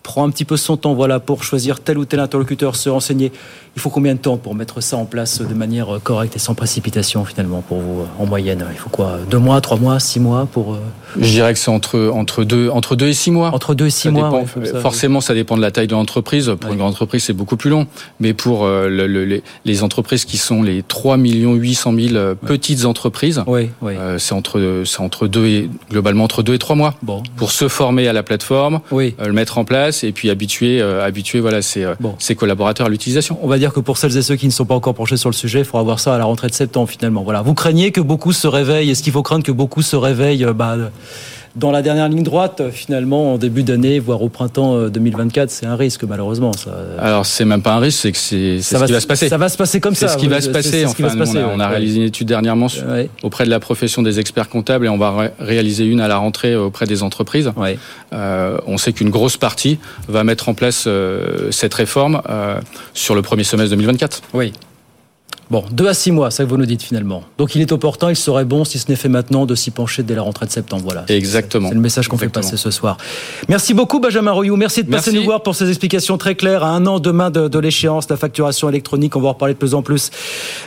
[0.04, 3.32] prend un petit peu son temps, voilà, pour choisir tel ou tel interlocuteur, se renseigner.
[3.74, 6.54] Il faut combien de temps pour mettre ça en place de manière correcte et sans
[6.54, 8.64] précipitation finalement pour vous en moyenne?
[8.70, 9.18] Il faut quoi?
[9.28, 10.78] Deux mois, trois mois, six mois pour euh,
[11.18, 13.50] Je dirais que c'est entre entre deux entre deux et six mois.
[13.52, 14.44] Entre deux et six mois.
[14.80, 16.52] forcément, ça dépend de la taille de l'entreprise.
[16.60, 17.86] Pour une grande entreprise, c'est beaucoup plus long.
[18.20, 19.06] Mais pour euh, le,
[19.64, 23.42] les, entreprises qui sont les 3 millions 800 000 petites entreprises,
[24.18, 26.94] c'est entre c'est entre deux et globalement entre deux et trois mois.
[27.02, 27.22] Bon.
[27.36, 29.16] Pour se former à la plateforme, oui.
[29.18, 32.90] le mettre en place et puis habituer, euh, habituer voilà, ses, euh, ses collaborateurs à
[32.90, 33.38] l'utilisation.
[33.42, 35.28] On va dire que pour celles et ceux qui ne sont pas encore penchés sur
[35.28, 37.22] le sujet, il faudra voir ça à la rentrée de septembre finalement.
[37.22, 37.42] Voilà.
[37.42, 40.52] Vous craignez que beaucoup se réveillent Est-ce qu'il faut craindre que beaucoup se réveillent euh,
[40.52, 40.76] bah,
[41.56, 45.76] dans la dernière ligne droite, finalement, en début d'année, voire au printemps 2024, c'est un
[45.76, 46.52] risque, malheureusement.
[46.52, 46.70] Ça.
[46.98, 49.28] Alors, c'est même pas un risque, c'est que c'est ce qui va se passer.
[49.28, 50.08] Ça va se passer comme ça.
[50.08, 50.84] C'est ce qui va se passer.
[50.86, 51.08] Enfin,
[51.54, 52.66] on a, réalisé une étude dernièrement
[53.22, 56.56] auprès de la profession des experts comptables et on va réaliser une à la rentrée
[56.56, 57.52] auprès des entreprises.
[58.12, 62.60] Euh, on sait qu'une grosse partie va mettre en place euh, cette réforme euh,
[62.92, 64.22] sur le premier semestre 2024.
[64.34, 64.52] Oui.
[65.54, 67.22] Bon, deux à six mois, ça que vous nous dites finalement.
[67.38, 70.02] Donc il est opportun, il serait bon, si ce n'est fait maintenant, de s'y pencher
[70.02, 70.82] dès la rentrée de septembre.
[70.82, 71.04] Voilà.
[71.06, 71.68] Exactement.
[71.68, 72.96] C'est le message qu'on fait passer ce soir.
[73.48, 74.56] Merci beaucoup, Benjamin Royou.
[74.56, 76.64] Merci de passer nous voir pour ces explications très claires.
[76.64, 79.58] À un an demain de, de l'échéance, la facturation électronique, on va en reparler de
[79.60, 80.10] plus en plus.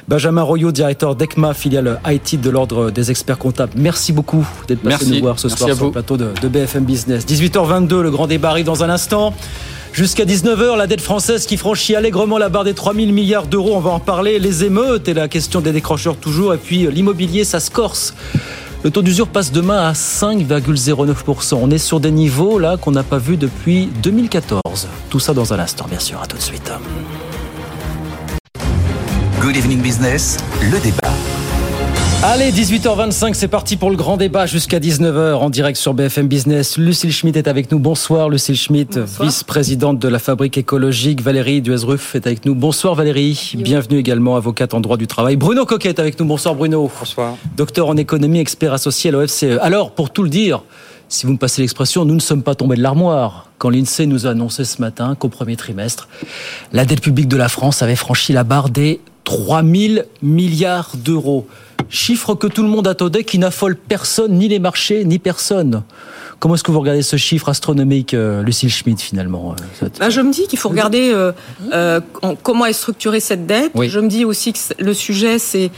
[0.08, 3.74] Benjamin Royou, directeur d'ECMA, filiale IT de l'Ordre des experts comptables.
[3.76, 7.26] Merci beaucoup d'être passé nous voir ce soir sur le plateau de, de BFM Business.
[7.26, 9.34] 18h22, le grand débat arrive dans un instant.
[9.98, 13.72] Jusqu'à 19h, la dette française qui franchit allègrement la barre des 3 000 milliards d'euros.
[13.74, 14.38] On va en parler.
[14.38, 16.54] Les émeutes et la question des décrocheurs toujours.
[16.54, 18.14] Et puis l'immobilier, ça se corse.
[18.84, 21.58] Le taux d'usure passe demain à 5,09%.
[21.60, 24.62] On est sur des niveaux là qu'on n'a pas vus depuis 2014.
[25.10, 26.22] Tout ça dans un instant, bien sûr.
[26.22, 26.72] À tout de suite.
[29.42, 31.10] Good Evening Business, le débat.
[32.24, 36.76] Allez, 18h25, c'est parti pour le grand débat jusqu'à 19h en direct sur BFM Business.
[36.80, 37.78] Lucille Schmitt est avec nous.
[37.78, 41.22] Bonsoir Lucille Schmitt, vice-présidente de la Fabrique écologique.
[41.22, 42.56] Valérie Duesruf est avec nous.
[42.56, 43.54] Bonsoir Valérie.
[43.58, 45.36] Bienvenue également, avocate en droit du travail.
[45.36, 46.26] Bruno Coquet est avec nous.
[46.26, 46.92] Bonsoir Bruno.
[47.00, 47.36] Bonsoir.
[47.56, 49.60] Docteur en économie, expert associé à l'OFCE.
[49.62, 50.64] Alors, pour tout le dire,
[51.10, 54.26] si vous me passez l'expression, nous ne sommes pas tombés de l'armoire quand l'INSEE nous
[54.26, 56.08] a annoncé ce matin qu'au premier trimestre,
[56.74, 61.48] la dette publique de la France avait franchi la barre des 3 000 milliards d'euros.
[61.90, 65.84] Chiffre que tout le monde attendait, qui n'affole personne, ni les marchés, ni personne.
[66.40, 70.22] Comment est-ce que vous regardez ce chiffre astronomique, euh, Lucille Schmidt, finalement euh, bah, Je
[70.22, 72.02] me dis qu'il faut regarder euh,
[72.44, 73.72] comment est structurée cette dette.
[73.76, 75.72] Je me dis aussi que le sujet, c'est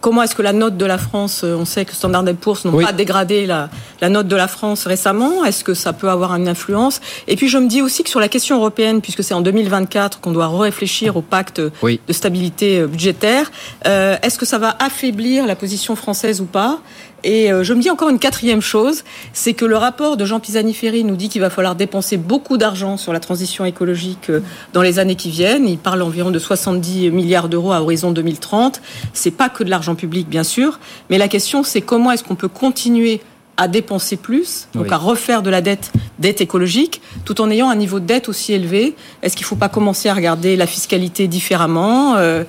[0.00, 2.80] Comment est-ce que la note de la France, euh, on sait que Standard Poor's n'ont
[2.80, 3.68] pas dégradé la,
[4.08, 7.00] note de la France récemment, est-ce que ça peut avoir une influence?
[7.28, 10.20] Et puis je me dis aussi que sur la question européenne, puisque c'est en 2024
[10.20, 13.50] qu'on doit réfléchir au pacte de stabilité euh, budgétaire,
[13.86, 16.80] euh, est-ce que ça va affaiblir la position française ou pas?
[17.24, 20.40] Et euh, je me dis encore une quatrième chose, c'est que le rapport de Jean
[20.40, 24.40] Pisani-Ferry nous dit qu'il va falloir dépenser beaucoup d'argent sur la transition écologique euh,
[24.74, 25.66] dans les années qui viennent.
[25.66, 28.82] Il parle environ de 70 milliards d'euros à horizon 2030.
[29.14, 32.34] C'est pas que de l'argent public, bien sûr, mais la question, c'est comment est-ce qu'on
[32.34, 33.22] peut continuer
[33.56, 37.76] à dépenser plus, donc à refaire de la dette, dette écologique, tout en ayant un
[37.76, 38.96] niveau de dette aussi élevé.
[39.22, 42.42] Est-ce qu'il ne faut pas commencer à regarder la fiscalité différemment euh,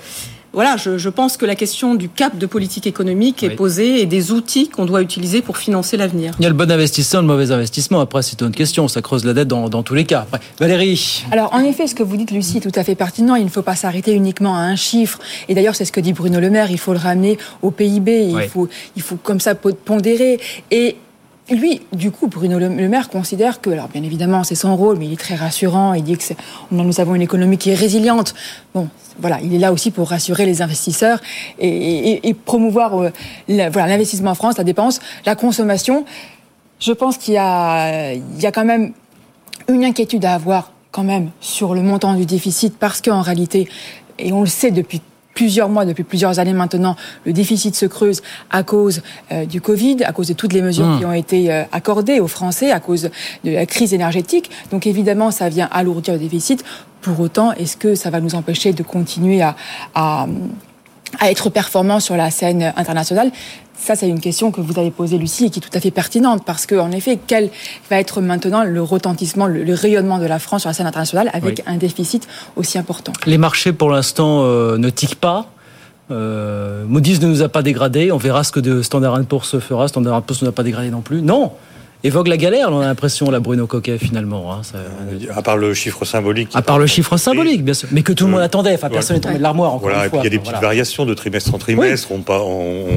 [0.56, 4.32] voilà, je, pense que la question du cap de politique économique est posée et des
[4.32, 6.34] outils qu'on doit utiliser pour financer l'avenir.
[6.40, 8.00] Il y a le bon investissement, le mauvais investissement.
[8.00, 8.88] Après, c'est une question.
[8.88, 10.26] Ça creuse la dette dans, tous les cas.
[10.60, 11.26] Valérie.
[11.32, 13.36] Alors, en effet, ce que vous dites, Lucie, est tout à fait pertinent.
[13.36, 15.20] Il ne faut pas s'arrêter uniquement à un chiffre.
[15.50, 16.72] Et d'ailleurs, c'est ce que dit Bruno Le Maire.
[16.72, 18.30] Il faut le ramener au PIB.
[18.30, 20.40] Il faut, il faut comme ça pondérer.
[20.72, 20.96] Et
[21.50, 25.06] lui, du coup, Bruno Le Maire considère que, alors bien évidemment, c'est son rôle, mais
[25.06, 25.94] il est très rassurant.
[25.94, 26.34] Il dit que
[26.72, 28.34] nous avons une économie qui est résiliente.
[28.74, 31.20] Bon, voilà, il est là aussi pour rassurer les investisseurs
[31.60, 33.12] et, promouvoir euh,
[33.48, 36.06] l'investissement en France, la dépense, la consommation.
[36.80, 38.94] Je pense qu'il y y a quand même
[39.68, 43.68] une inquiétude à avoir quand même sur le montant du déficit parce qu'en réalité,
[44.18, 45.02] et on le sait depuis
[45.36, 46.96] plusieurs mois, depuis plusieurs années maintenant,
[47.26, 50.88] le déficit se creuse à cause euh, du Covid, à cause de toutes les mesures
[50.88, 51.00] mmh.
[51.00, 53.12] qui ont été euh, accordées aux Français, à cause
[53.44, 54.50] de la crise énergétique.
[54.72, 56.64] Donc évidemment, ça vient alourdir le déficit.
[57.02, 59.56] Pour autant, est-ce que ça va nous empêcher de continuer à,
[59.94, 60.26] à
[61.20, 63.32] à être performant sur la scène internationale
[63.78, 65.92] ça, c'est une question que vous avez posée, Lucie, et qui est tout à fait
[65.92, 67.50] pertinente, parce qu'en effet, quel
[67.90, 71.62] va être maintenant le retentissement, le, rayonnement de la France sur la scène internationale avec
[71.68, 73.14] un déficit aussi important?
[73.26, 75.48] Les marchés, pour l'instant, euh, ne tiquent pas.
[76.12, 78.12] Euh, Moody's ne nous a pas dégradé.
[78.12, 79.88] On verra ce que de Standard Poor's fera.
[79.88, 81.22] Standard Poor's ne nous a pas dégradé non plus.
[81.22, 81.52] Non
[82.06, 84.54] évoque la galère, on a l'impression, la Bruno Coquet, finalement.
[84.54, 84.62] Hein,
[85.36, 86.50] À part le chiffre symbolique.
[86.54, 87.90] À part le chiffre symbolique, bien sûr.
[87.92, 88.74] Mais que tout le monde attendait.
[88.74, 91.06] Enfin, personne n'est tombé de l'armoire, voilà, et puis il y a des petites variations
[91.06, 92.12] de trimestre en trimestre.
[92.12, 92.24] On,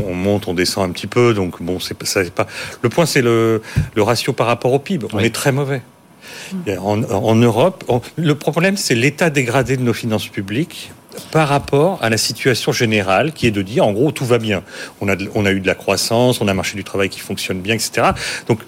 [0.08, 1.34] on, monte, on descend un petit peu.
[1.34, 2.46] Donc, bon, c'est pas.
[2.82, 3.62] Le point, c'est le,
[3.94, 5.06] le ratio par rapport au PIB.
[5.12, 5.82] On est très mauvais.
[6.66, 7.84] En, en, Europe,
[8.16, 10.90] le problème, c'est l'état dégradé de nos finances publiques
[11.30, 14.62] par rapport à la situation générale qui est de dire en gros tout va bien.
[15.00, 17.74] On a, eu de la croissance, on a un marché du travail qui fonctionne bien,
[17.74, 18.08] etc.
[18.46, 18.60] Donc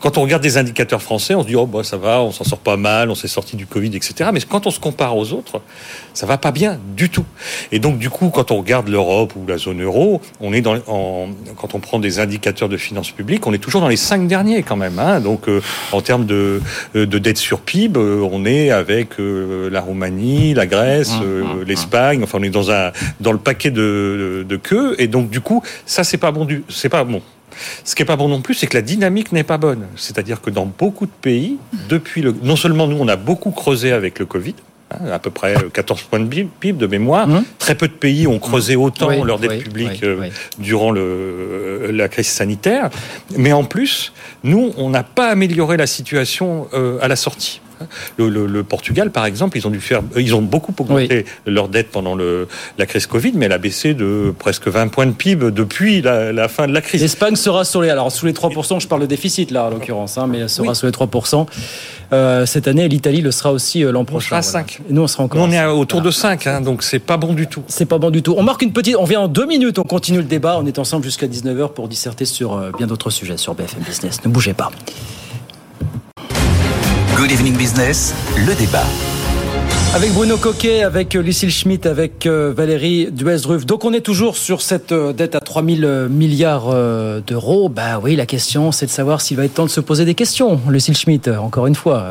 [0.00, 2.44] quand on regarde des indicateurs français, on se dit oh bah ça va, on s'en
[2.44, 4.30] sort pas mal, on s'est sorti du Covid, etc.
[4.32, 5.60] Mais quand on se compare aux autres,
[6.14, 7.24] ça va pas bien du tout.
[7.72, 10.76] Et donc du coup, quand on regarde l'Europe ou la zone euro, on est dans
[10.86, 14.26] en, quand on prend des indicateurs de finances publiques, on est toujours dans les cinq
[14.28, 14.98] derniers quand même.
[14.98, 15.20] Hein.
[15.20, 15.60] Donc euh,
[15.92, 16.60] en termes de,
[16.94, 21.42] euh, de dette sur PIB, euh, on est avec la Roumanie, la Grèce, mmh, mmh,
[21.42, 21.62] mmh.
[21.64, 22.20] l'Espagne.
[22.22, 24.94] Enfin, on est dans un dans le paquet de, de, de queue.
[24.98, 27.22] Et donc du coup, ça c'est pas bon du c'est pas bon.
[27.84, 29.86] Ce qui n'est pas bon non plus, c'est que la dynamique n'est pas bonne.
[29.96, 31.58] C'est-à-dire que dans beaucoup de pays,
[31.88, 34.54] depuis le, non seulement nous, on a beaucoup creusé avec le Covid,
[34.90, 37.28] hein, à peu près 14 points de PIB de mémoire.
[37.28, 37.44] Mmh.
[37.58, 38.80] Très peu de pays ont creusé mmh.
[38.80, 42.90] autant leur dette publique euh, durant le, la crise sanitaire.
[43.36, 44.12] Mais en plus,
[44.44, 47.60] nous, on n'a pas amélioré la situation euh, à la sortie.
[48.18, 52.14] Le, Portugal, par exemple, ils ont dû faire, ils ont beaucoup augmenté leur dette pendant
[52.14, 56.02] le, la crise Covid, mais elle a baissé de presque 20 points de PIB depuis
[56.02, 57.00] la, fin de la crise.
[57.00, 60.18] L'Espagne sera sur les, alors sous les 3%, je parle de déficit là en l'occurrence,
[60.18, 61.46] hein, mais elle sera sous les 3%.
[62.12, 64.38] Euh, cette année, l'Italie le sera aussi euh, l'an prochain.
[64.38, 64.80] On sera à 5.
[64.88, 65.42] nous, on sera encore.
[65.42, 67.62] on est autour de 5, hein, donc c'est pas bon du tout.
[67.68, 68.34] C'est pas bon du tout.
[68.36, 70.58] On marque une petite, on vient en deux minutes, on continue le débat.
[70.58, 74.24] On est ensemble jusqu'à 19h pour disserter sur euh, bien d'autres sujets sur BFM Business.
[74.24, 74.70] Ne bougez pas.
[77.18, 78.84] Good Evening Business, le débat.
[79.92, 83.66] Avec Bruno Coquet, avec euh, Lucille Schmitt, avec euh, Valérie Duesdruff.
[83.66, 86.72] Donc on est toujours sur cette euh, dette à 3000 milliards
[87.22, 87.68] d'euros.
[87.68, 90.14] Bah oui, la question c'est de savoir s'il va être temps de se poser des
[90.14, 90.60] questions.
[90.68, 92.06] Lucille Schmitt, encore une fois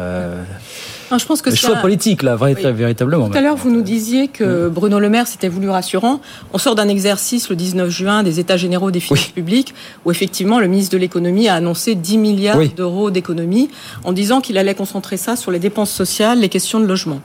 [1.15, 3.29] je pense que le choix politique, là, véritablement.
[3.29, 6.19] Tout à l'heure, vous nous disiez que Bruno Le Maire s'était voulu rassurant.
[6.53, 9.73] On sort d'un exercice le 19 juin des États généraux des finances publiques,
[10.05, 13.69] où effectivement le ministre de l'économie a annoncé 10 milliards d'euros d'économies,
[14.03, 17.21] en disant qu'il allait concentrer ça sur les dépenses sociales, les questions de logement.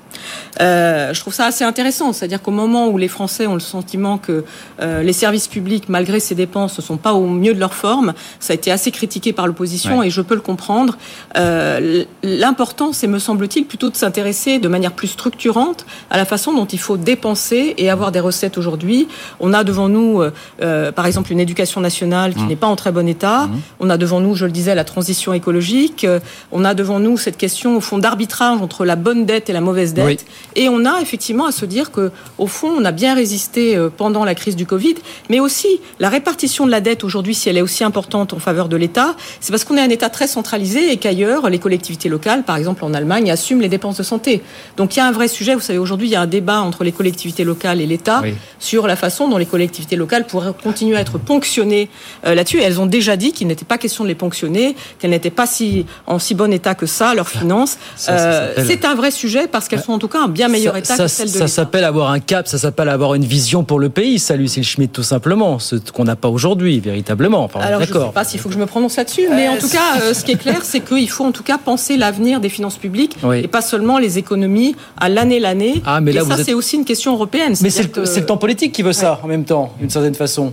[0.61, 4.18] Euh, je trouve ça assez intéressant, c'est-à-dire qu'au moment où les Français ont le sentiment
[4.18, 4.45] que
[4.81, 8.12] euh, les services publics, malgré ces dépenses, ne sont pas au mieux de leur forme,
[8.38, 10.97] ça a été assez critiqué par l'opposition et je peux le comprendre.
[11.37, 16.53] Euh, L'important, c'est me semble-t-il plutôt de s'intéresser de manière plus structurante à la façon
[16.53, 19.09] dont il faut dépenser et avoir des recettes aujourd'hui.
[19.41, 20.31] On a devant nous, euh,
[20.61, 22.49] euh, par exemple, une éducation nationale qui mmh.
[22.49, 23.47] n'est pas en très bon état.
[23.47, 23.61] Mmh.
[23.81, 26.05] On a devant nous, je le disais, la transition écologique.
[26.05, 29.55] Euh, on a devant nous cette question, au fond, d'arbitrage entre la bonne dette et
[29.55, 30.27] la mauvaise dette.
[30.55, 34.27] Et on a effectivement à se dire que, au fond, on a bien résisté pendant
[34.27, 34.97] la crise du Covid,
[35.31, 38.69] mais aussi la répartition de la dette aujourd'hui, si elle est aussi importante en faveur
[38.69, 42.43] de l'État, c'est parce qu'on est un État très centralisé et qu'ailleurs, les collectivités locales,
[42.43, 44.42] par exemple en Allemagne, assument les dépenses de santé.
[44.77, 45.55] Donc il y a un vrai sujet.
[45.55, 48.22] Vous savez, aujourd'hui, il y a un débat entre les collectivités locales et l'État
[48.59, 51.88] sur la façon dont les collectivités locales pourraient continuer à être ponctionnées
[52.27, 52.61] euh, là-dessus.
[52.61, 55.87] elles ont déjà dit qu'il n'était pas question de les ponctionner, qu'elles n'étaient pas si,
[56.07, 57.79] en si bon état que ça, leurs finances.
[58.09, 61.05] Euh, c'est un vrai sujet parce qu'elles sont tout cas un bien meilleur état ça,
[61.05, 63.88] que celle de Ça s'appelle avoir un cap, ça s'appelle avoir une vision pour le
[63.88, 67.44] pays, ça, Lucille Schmitt, tout simplement, ce qu'on n'a pas aujourd'hui, véritablement.
[67.44, 69.57] Enfin, Alors, je ne sais pas s'il faut que je me prononce là-dessus, mais en
[69.57, 72.48] tout cas, ce qui est clair, c'est qu'il faut en tout cas penser l'avenir des
[72.48, 75.81] finances publiques et pas seulement les économies à l'année l'année.
[75.87, 77.55] Ah, mais là, et ça, c'est aussi une question européenne.
[77.62, 80.53] Mais c'est le, le, temps politique qui veut ça, en même temps, d'une certaine façon.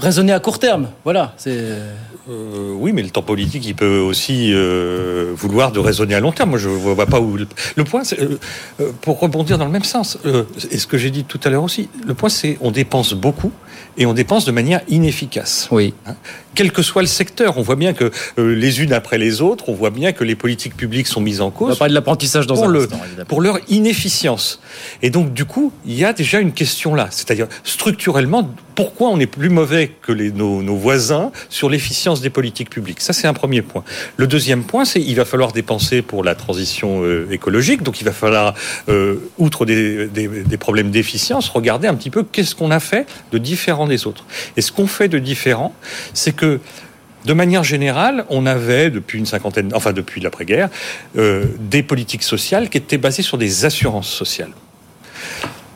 [0.00, 1.34] Raisonner à court terme, voilà.
[1.36, 1.56] C'est.
[2.28, 6.32] Euh, oui, mais le temps politique, il peut aussi euh, vouloir de raisonner à long
[6.32, 6.50] terme.
[6.50, 7.36] Moi, je ne vois pas où.
[7.36, 8.38] Le, point, c'est, euh,
[9.00, 10.18] pour rebondir dans le même sens,
[10.70, 13.52] et ce que j'ai dit tout à l'heure aussi, le point, c'est on dépense beaucoup
[13.96, 15.68] et on dépense de manière inefficace.
[15.70, 15.94] Oui.
[16.06, 16.14] Hein
[16.54, 19.74] Quel que soit le secteur, on voit bien que les unes après les autres, on
[19.74, 21.68] voit bien que les politiques publiques sont mises en cause.
[21.68, 24.60] On va parler de l'apprentissage dans pour un le, instant, Pour leur inefficience.
[25.02, 27.08] Et donc, du coup, il y a déjà une question là.
[27.10, 32.30] C'est-à-dire, structurellement, pourquoi on est plus mauvais que les, nos, nos voisins sur l'efficience des
[32.30, 33.00] politiques publiques?
[33.00, 33.84] Ça, c'est un premier point.
[34.16, 37.82] Le deuxième point, c'est il va falloir dépenser pour la transition euh, écologique.
[37.82, 38.54] Donc, il va falloir,
[38.88, 43.06] euh, outre des, des, des problèmes d'efficience, regarder un petit peu qu'est-ce qu'on a fait
[43.32, 44.24] de différent des autres.
[44.56, 45.74] Et ce qu'on fait de différent,
[46.14, 46.60] c'est que
[47.24, 50.68] de manière générale, on avait depuis une cinquantaine, enfin depuis l'après-guerre,
[51.16, 54.52] euh, des politiques sociales qui étaient basées sur des assurances sociales.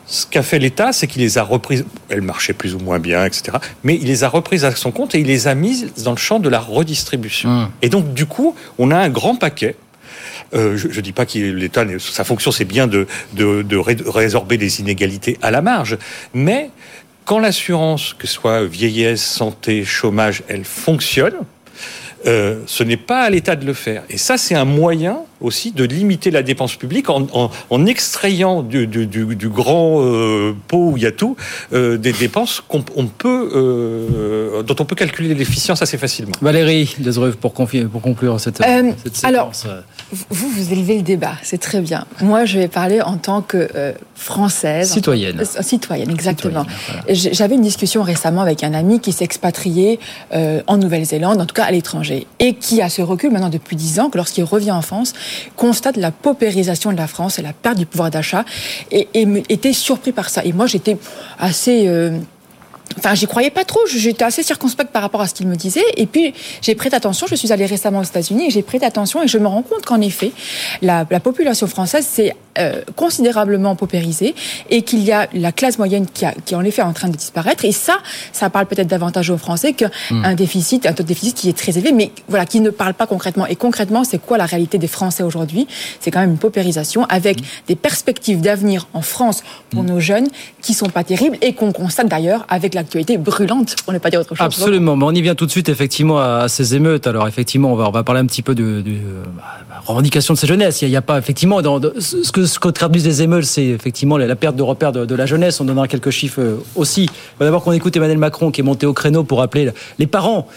[0.05, 3.25] Ce qu'a fait l'État, c'est qu'il les a reprises, elles marchaient plus ou moins bien,
[3.25, 3.57] etc.
[3.83, 6.17] Mais il les a reprises à son compte et il les a mises dans le
[6.17, 7.49] champ de la redistribution.
[7.49, 7.69] Mmh.
[7.81, 9.75] Et donc, du coup, on a un grand paquet
[10.53, 14.57] euh, je ne dis pas que l'État, sa fonction, c'est bien de, de, de, résorber
[14.57, 15.97] les inégalités à la marge,
[16.33, 16.69] mais
[17.25, 21.35] quand l'assurance, que ce soit vieillesse, santé, chômage, elle fonctionne,
[22.25, 24.03] euh, ce n'est pas à l'État de le faire.
[24.09, 28.61] Et ça, c'est un moyen aussi de limiter la dépense publique en, en, en extrayant
[28.63, 31.35] du, du, du, du grand euh, pot où il y a tout
[31.73, 36.33] euh, des dépenses qu'on on peut, euh, dont on peut calculer l'efficience assez facilement.
[36.41, 39.23] Valérie Desreuves, pour, pour conclure cette, Euh, cette séquence.
[39.23, 39.51] alors,
[40.29, 42.05] vous, vous élevez le débat, c'est très bien.
[42.21, 44.91] Moi, je vais parler en tant que euh, française.
[44.91, 45.39] Citoyenne.
[45.39, 46.65] Euh, citoyenne, exactement.
[47.09, 49.99] J'avais une discussion récemment avec un ami qui s'est expatrié
[50.33, 53.75] euh, en Nouvelle-Zélande, en tout cas à l'étranger, et qui a ce recul maintenant depuis
[53.75, 55.13] 10 ans, que lorsqu'il revient en France,
[55.55, 58.45] constate la paupérisation de la France et la perte du pouvoir d'achat,
[58.91, 59.07] et,
[59.49, 60.43] était surpris par ça.
[60.43, 60.97] Et moi, j'étais
[61.39, 61.87] assez...
[61.87, 62.17] euh,
[62.97, 63.79] Enfin, j'y croyais pas trop.
[63.87, 65.83] J'étais assez circonspecte par rapport à ce qu'il me disait.
[65.95, 67.25] Et puis, j'ai prêté attention.
[67.25, 69.85] Je suis allée récemment aux États-Unis et j'ai prêté attention et je me rends compte
[69.85, 70.31] qu'en effet,
[70.81, 74.35] la, la population française s'est euh, considérablement paupérisée
[74.69, 77.09] et qu'il y a la classe moyenne qui, a, qui est en effet en train
[77.09, 77.65] de disparaître.
[77.65, 77.97] Et ça,
[78.31, 80.33] ça parle peut-être davantage aux Français qu'un Hmm.
[80.35, 83.07] déficit, un taux de déficit qui est très élevé, mais voilà, qui ne parle pas
[83.07, 83.45] concrètement.
[83.47, 85.67] Et concrètement, c'est quoi la réalité des Français aujourd'hui?
[85.99, 87.45] C'est quand même une paupérisation avec Hmm.
[87.67, 90.27] des perspectives d'avenir en France pour nos jeunes
[90.61, 94.19] qui sont pas terribles et qu'on constate d'ailleurs avec l'actualité brûlante, pour ne pas dire
[94.21, 94.45] autre chose.
[94.45, 97.07] Absolument, mais on y vient tout de suite effectivement à, ces émeutes.
[97.07, 100.33] Alors effectivement, on va, on va parler un petit peu de, de euh, bah, revendication
[100.33, 100.81] de ces jeunesses.
[100.81, 103.65] Il n'y a, pas effectivement dans, de- ce que ce que traduisent les émeutes, c'est
[103.65, 105.59] effectivement la, perte de repères de, la jeunesse.
[105.61, 107.09] On donnera quelques chiffres euh, aussi.
[107.39, 110.47] D'abord qu'on écoute Emmanuel Macron qui est monté au créneau pour appeler les parents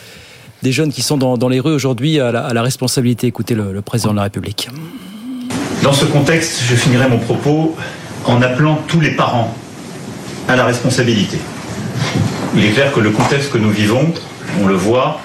[0.63, 3.27] des jeunes qui sont dans, les rues aujourd'hui à la, à la responsabilité.
[3.27, 4.69] Écoutez le, le président de la République.
[5.83, 7.77] Dans ce contexte, je finirai mon propos
[8.25, 9.55] en appelant tous les parents
[10.49, 11.39] à la responsabilité.
[12.57, 14.13] Il est clair que le contexte que nous vivons,
[14.63, 15.21] on le voit,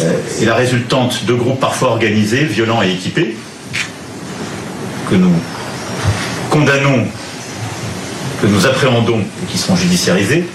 [0.00, 3.36] euh, est la résultante de groupes parfois organisés, violents et équipés,
[5.08, 5.32] que nous
[6.50, 7.06] condamnons,
[8.40, 10.46] que nous appréhendons et qui seront judiciarisés,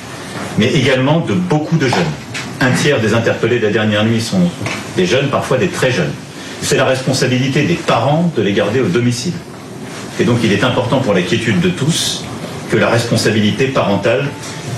[0.57, 2.13] mais également de beaucoup de jeunes.
[2.59, 4.49] Un tiers des interpellés de la dernière nuit sont
[4.95, 6.11] des jeunes, parfois des très jeunes.
[6.61, 9.33] C'est la responsabilité des parents de les garder au domicile.
[10.19, 12.23] Et donc il est important pour la quiétude de tous
[12.71, 14.25] que la responsabilité parentale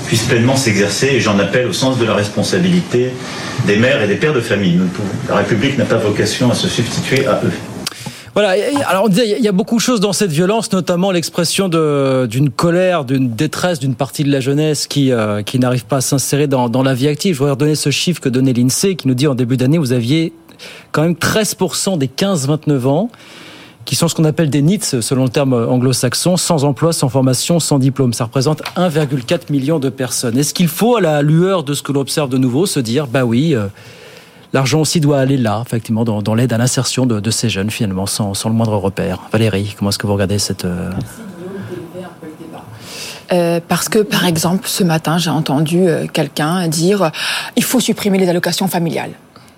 [0.07, 3.11] puisse pleinement s'exercer et j'en appelle au sens de la responsabilité
[3.65, 4.79] des mères et des pères de famille.
[5.27, 7.72] La République n'a pas vocation à se substituer à eux.
[8.34, 8.56] Voilà.
[8.88, 12.50] Alors on disait, il y a beaucoup de choses dans cette violence, notamment l'expression d'une
[12.50, 16.48] colère, d'une détresse d'une partie de la jeunesse qui euh, qui n'arrive pas à s'insérer
[16.48, 17.34] dans, dans la vie active.
[17.36, 19.93] Je voudrais redonner ce chiffre que donnait l'Insee, qui nous dit en début d'année, vous
[19.93, 20.34] aviez
[20.91, 23.10] quand même 13% des 15-29 ans
[23.86, 27.60] qui sont ce qu'on appelle des NITS, selon le terme anglo-saxon, sans emploi, sans formation,
[27.60, 28.13] sans diplôme.
[28.13, 30.38] Ça représente 1,4 million de personnes.
[30.38, 33.08] Est-ce qu'il faut, à la lueur de ce que l'on observe de nouveau, se dire,
[33.08, 33.67] bah oui, euh,
[34.53, 38.33] l'argent aussi doit aller là, effectivement, dans, l'aide à l'insertion de, ces jeunes, finalement, sans,
[38.45, 40.65] le moindre repère Valérie, comment est-ce que vous regardez cette...
[40.65, 40.91] euh,
[43.31, 47.11] Euh, parce que, par exemple, ce matin, j'ai entendu euh, quelqu'un dire
[47.55, 49.11] il faut supprimer les allocations familiales.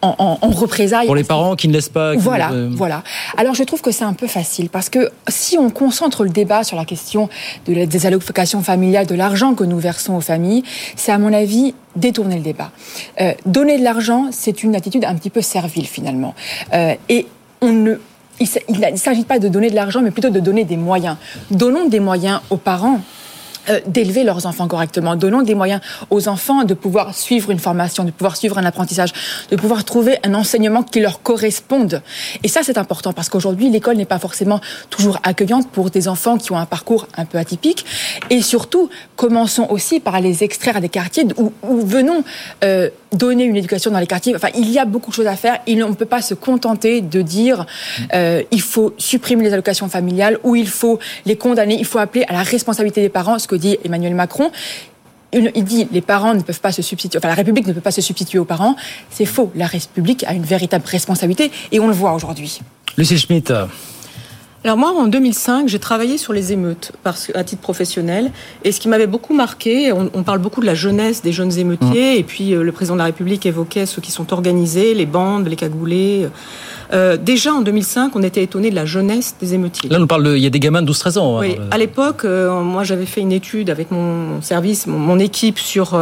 [0.06, 1.08] En, en, en représailles.
[1.08, 2.13] Pour les parents qui ne laissent pas...
[2.15, 3.02] Voilà, ne- euh, voilà.
[3.38, 6.63] Alors je trouve que c'est un peu facile parce que si on concentre le débat
[6.63, 7.28] sur la question
[7.68, 10.63] de la- des allocations familiales, de l'argent que nous versons aux familles,
[10.96, 12.70] c'est à mon avis détourner le débat.
[13.20, 16.36] Euh, donner de l'argent, c'est une attitude un petit peu servile finalement.
[16.74, 17.26] Euh, et
[17.62, 17.96] on ne
[18.39, 18.48] il
[18.91, 21.15] ne s'agit pas de donner de l'argent, mais plutôt de donner des moyens.
[21.52, 23.00] Donnons des moyens aux parents
[23.69, 25.15] euh, d'élever leurs enfants correctement.
[25.15, 29.12] Donnons des moyens aux enfants de pouvoir suivre une formation, de pouvoir suivre un apprentissage,
[29.51, 32.01] de pouvoir trouver un enseignement qui leur corresponde.
[32.43, 36.38] Et ça, c'est important parce qu'aujourd'hui, l'école n'est pas forcément toujours accueillante pour des enfants
[36.38, 37.86] qui ont un parcours un peu atypique.
[38.30, 41.51] Et surtout, commençons aussi par les extraire à des quartiers où,
[41.86, 42.23] venons
[42.63, 44.35] euh, donner une éducation dans les quartiers.
[44.35, 45.60] Enfin, il y a beaucoup de choses à faire.
[45.67, 47.65] on ne peut pas se contenter de dire
[48.13, 51.75] euh, il faut supprimer les allocations familiales ou il faut les condamner.
[51.77, 54.52] Il faut appeler à la responsabilité des parents, ce que dit Emmanuel Macron.
[55.33, 57.92] Il dit les parents ne peuvent pas se substituer, enfin la République ne peut pas
[57.92, 58.75] se substituer aux parents.
[59.10, 59.52] C'est faux.
[59.56, 62.62] La République a une véritable responsabilité et on le voit aujourd'hui.
[62.98, 63.52] Lucie Schmitt.
[64.66, 68.32] Alors moi, en 2005, j'ai travaillé sur les émeutes parce, à titre professionnel.
[68.63, 72.16] Et ce qui m'avait beaucoup marqué, on, parle beaucoup de la jeunesse des jeunes émeutiers,
[72.16, 72.20] mmh.
[72.20, 75.48] et puis euh, le président de la République évoquait ceux qui sont organisés, les bandes,
[75.48, 76.28] les cagoulés.
[76.94, 79.88] Euh, déjà en 2005, on était étonné de la jeunesse des émeutiers.
[79.88, 81.38] Là, on parle de, il y a des gamins de 12-13 ans.
[81.38, 85.60] Hein, oui, à l'époque, euh, moi j'avais fait une étude avec mon service, mon, équipe
[85.60, 85.96] sur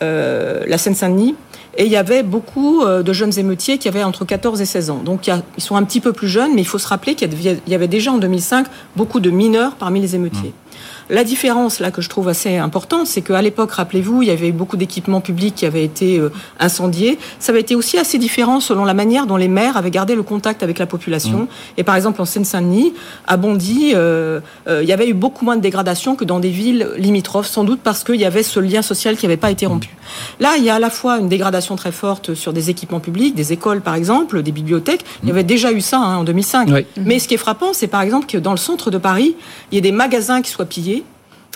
[0.00, 1.34] la Seine-Saint-Denis.
[1.76, 4.90] Et il y avait beaucoup euh, de jeunes émeutiers qui avaient entre 14 et 16
[4.90, 5.00] ans.
[5.04, 7.30] Donc ils sont un petit peu plus jeunes, mais il faut se rappeler qu'il
[7.66, 8.66] y avait déjà en 2005
[8.96, 10.52] beaucoup de mineurs parmi les émeutiers.
[11.10, 14.52] La différence là que je trouve assez importante, c'est qu'à l'époque, rappelez-vous, il y avait
[14.52, 17.18] beaucoup d'équipements publics qui avaient été euh, incendiés.
[17.38, 20.22] Ça avait été aussi assez différent selon la manière dont les maires avaient gardé le
[20.22, 21.40] contact avec la population.
[21.40, 21.48] Mmh.
[21.76, 22.94] Et par exemple, en Seine-Saint-Denis,
[23.26, 26.48] à Bondy, euh, euh, il y avait eu beaucoup moins de dégradation que dans des
[26.48, 29.66] villes limitrophes, sans doute parce qu'il y avait ce lien social qui n'avait pas été
[29.66, 29.88] rompu.
[29.88, 30.42] Mmh.
[30.42, 33.34] Là, il y a à la fois une dégradation très forte sur des équipements publics,
[33.34, 35.04] des écoles par exemple, des bibliothèques.
[35.22, 35.34] Il y mmh.
[35.34, 36.70] avait déjà eu ça hein, en 2005.
[36.96, 39.36] Mais ce qui est frappant, c'est par exemple que dans le centre de Paris,
[39.70, 40.93] il y a des magasins qui soient pillés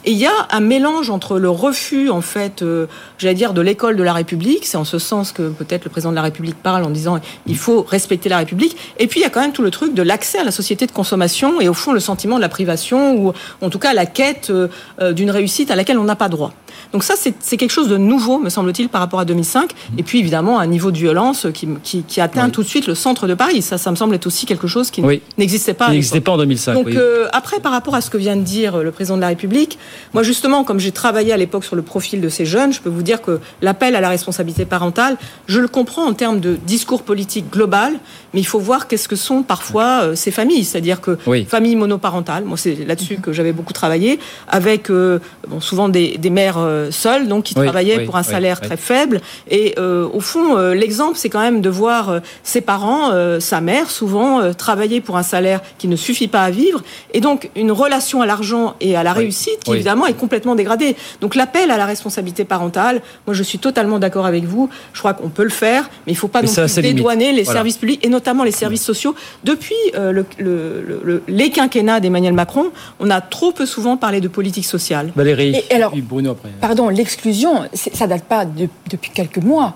[0.04, 2.86] et il y a un mélange entre le refus, en fait, euh,
[3.18, 6.10] j'allais dire, de l'école de la République, c'est en ce sens que peut-être le président
[6.10, 9.26] de la République parle en disant il faut respecter la République, et puis il y
[9.26, 11.74] a quand même tout le truc de l'accès à la société de consommation et au
[11.74, 14.68] fond le sentiment de la privation ou en tout cas la quête euh,
[15.00, 16.52] euh, d'une réussite à laquelle on n'a pas droit.
[16.92, 19.72] Donc ça, c'est quelque chose de nouveau, me semble-t-il, par rapport à 2005.
[19.98, 22.94] Et puis évidemment un niveau de violence qui, qui, qui atteint tout de suite le
[22.94, 23.60] centre de Paris.
[23.62, 25.02] Ça, ça me semble être aussi quelque chose qui
[25.36, 25.90] n'existait pas.
[25.90, 26.74] N'existait pas en 2005.
[26.74, 26.88] Donc
[27.32, 29.78] après, par rapport à ce que vient de dire le président de la République,
[30.14, 32.90] moi, justement, comme j'ai travaillé à l'époque sur le profil de ces jeunes, je peux
[32.90, 35.16] vous dire que l'appel à la responsabilité parentale,
[35.46, 37.94] je le comprends en termes de discours politique global,
[38.34, 40.64] mais il faut voir qu'est-ce que sont parfois euh, ces familles.
[40.64, 41.16] C'est-à-dire que
[41.48, 44.18] familles monoparentales, moi, c'est là-dessus que j'avais beaucoup travaillé,
[44.48, 45.18] avec euh,
[45.48, 49.20] bon, souvent des, mères euh, seules, donc qui travaillaient pour un salaire très faible.
[49.50, 53.10] Et au fond, l'exemple, c'est quand même de voir ses parents,
[53.40, 56.82] sa mère, souvent, travailler pour un salaire qui ne suffit pas à vivre.
[57.14, 60.96] Et donc, une relation à l'argent et à la réussite qui, évidemment, est complètement dégradé.
[61.20, 64.68] Donc l'appel à la responsabilité parentale, moi je suis totalement d'accord avec vous.
[64.92, 67.44] Je crois qu'on peut le faire, mais il ne faut pas non plus dédouaner les
[67.44, 69.14] services publics et notamment les services sociaux.
[69.44, 72.66] Depuis euh, le, les quinquennats d'Emmanuel Macron,
[73.00, 75.12] on a trop peu souvent parlé de politique sociale.
[75.14, 76.50] Valérie, et alors, Bruno après.
[76.60, 79.74] Pardon, l'exclusion, ça date pas depuis quelques mois.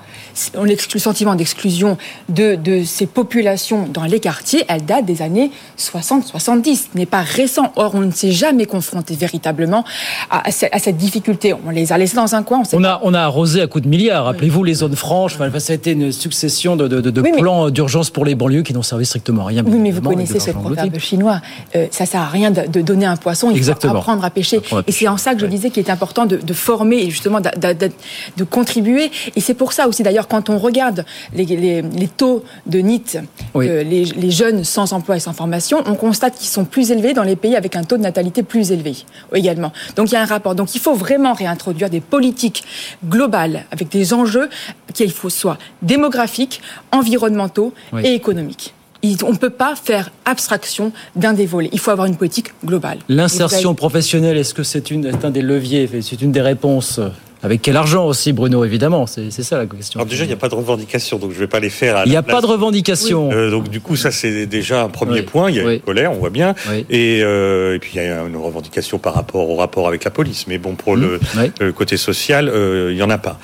[0.55, 1.97] On exclut le sentiment d'exclusion
[2.29, 7.73] de, de ces populations dans les quartiers, elle date des années 60-70, n'est pas récent.
[7.77, 9.85] Or, on ne s'est jamais confronté véritablement
[10.31, 11.55] à, cette difficulté.
[11.67, 12.63] On les a laissés dans un coin.
[12.73, 14.25] On, a, on a arrosé à coups de milliards.
[14.25, 15.37] Rappelez-vous les zones franches.
[15.37, 19.07] ça a été une succession de, de, plans d'urgence pour les banlieues qui n'ont servi
[19.07, 19.65] strictement à rien.
[19.67, 21.41] Oui, mais vous connaissez ce proverbe chinois.
[21.77, 23.51] Euh, ça sert à rien de, donner un poisson.
[23.51, 24.61] Il faut apprendre à pêcher.
[24.87, 28.45] et c'est en ça que je disais qu'il est important de, former et justement de,
[28.45, 29.11] contribuer.
[29.37, 33.19] Et c'est pour ça aussi, d'ailleurs, quand on regarde les, les, taux de NIT,
[33.57, 37.15] euh, les, les jeunes sans emploi et sans formation, on constate qu'ils sont plus élevés
[37.15, 38.97] dans les pays avec un taux de natalité plus élevé
[39.35, 39.73] également.
[39.97, 40.55] Donc il y a un rapport.
[40.55, 42.65] Donc il faut vraiment réintroduire des politiques
[43.05, 44.49] globales avec des enjeux
[44.95, 46.61] qui faut soit démographiques,
[46.93, 47.73] environnementaux
[48.03, 48.75] et économiques
[49.23, 51.71] on ne peut pas faire abstraction d'un des volets.
[51.73, 52.99] Il faut avoir une politique globale.
[53.09, 57.01] L'insertion professionnelle, est-ce que c'est un des leviers, c'est une des réponses
[57.43, 59.99] avec quel argent aussi, Bruno, évidemment C'est ça la question.
[59.99, 62.03] Alors déjà, il n'y a pas de revendication, donc je ne vais pas les faire.
[62.07, 63.31] il n'y a pas de revendication.
[63.33, 65.51] Euh, donc du coup, ça c'est déjà un premier point.
[65.51, 66.55] Il y a une colère, on voit bien.
[66.71, 70.47] Euh, et, puis il y a une revendication par rapport au rapport avec la police.
[70.47, 71.73] Mais bon, pour le, mmh.
[71.73, 73.39] côté social, euh, il n'y en a pas.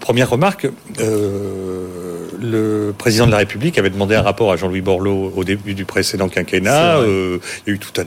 [0.00, 0.68] première remarque,
[2.42, 5.84] le président de la République avait demandé un rapport à Jean-Louis Borloo au début du
[5.84, 6.98] précédent quinquennat.
[7.04, 8.04] il y a eu tout un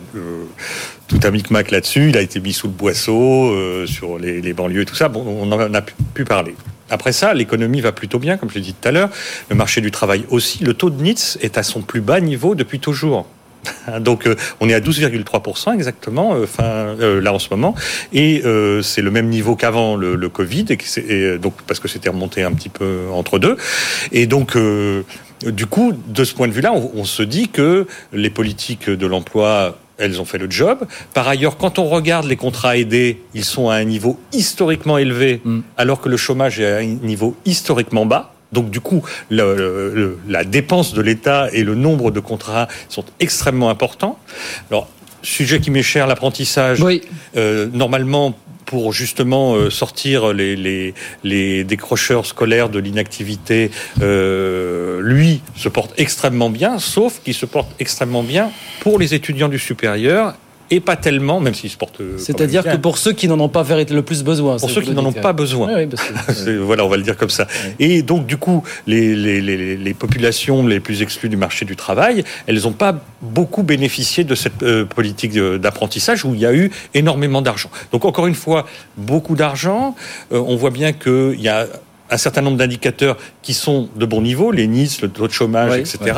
[1.07, 2.09] tout un micmac là-dessus.
[2.09, 5.09] Il a été mis sous le boisseau euh, sur les, banlieues et tout ça.
[5.09, 6.55] Bon, on en a pu parler.
[6.89, 9.09] Après ça, l'économie va plutôt bien, comme je l'ai dit tout à l'heure.
[9.49, 10.63] Le marché du travail aussi.
[10.63, 13.27] Le taux de NITS est à son plus bas niveau depuis toujours.
[13.99, 17.75] Donc euh, on est à 12,3% exactement, euh, fin, là en ce moment,
[18.13, 18.43] et
[18.81, 20.65] c'est le même niveau qu'avant le, Covid,
[20.97, 23.57] et, donc parce que c'était remonté un petit peu entre deux,
[24.11, 24.57] et donc
[25.45, 29.07] du coup, de ce point de vue-là, on, on se dit que les politiques de
[29.07, 30.85] l'emploi elles ont fait le job.
[31.13, 35.41] Par ailleurs, quand on regarde les contrats aidés, ils sont à un niveau historiquement élevé,
[35.45, 35.61] Mm.
[35.77, 38.34] alors que le chômage est à un niveau historiquement bas.
[38.55, 43.05] Donc du coup, le- le- la dépense de l'État et le nombre de contrats sont
[43.19, 44.17] extrêmement importants.
[44.71, 44.87] Alors,
[45.21, 46.79] sujet qui m'est cher, l'apprentissage.
[47.35, 48.33] Euh, normalement,
[48.65, 50.93] pour justement euh, sortir les, les,
[51.23, 53.69] les décrocheurs scolaires de l'inactivité,
[54.01, 58.49] euh, lui se porte extrêmement bien, sauf qu'il se porte extrêmement bien
[58.79, 60.33] pour les étudiants du supérieur
[60.71, 62.01] et pas tellement, même s'il se porte.
[62.01, 64.57] euh, C'est-à-dire que pour ceux qui n'en ont pas le plus besoin.
[64.57, 65.67] Pour ceux ce qui n'en ont pas besoin.
[65.67, 67.47] Oui, oui, parce que- C'est- voilà, on va le dire comme ça.
[67.79, 71.75] Et donc, du coup, les, les, les, les populations les plus exclues du marché du
[71.75, 76.53] travail, elles n'ont pas beaucoup bénéficié de cette euh, politique d'apprentissage où il y a
[76.53, 77.69] eu énormément d'argent.
[77.91, 78.65] Donc, encore une fois,
[78.97, 79.95] beaucoup d'argent.
[80.31, 81.67] Euh, on voit bien qu'il y a
[82.09, 85.71] un certain nombre d'indicateurs qui sont de bon niveau, les NIS, le taux de chômage,
[85.73, 85.97] Oui, etc.
[86.03, 86.11] oui.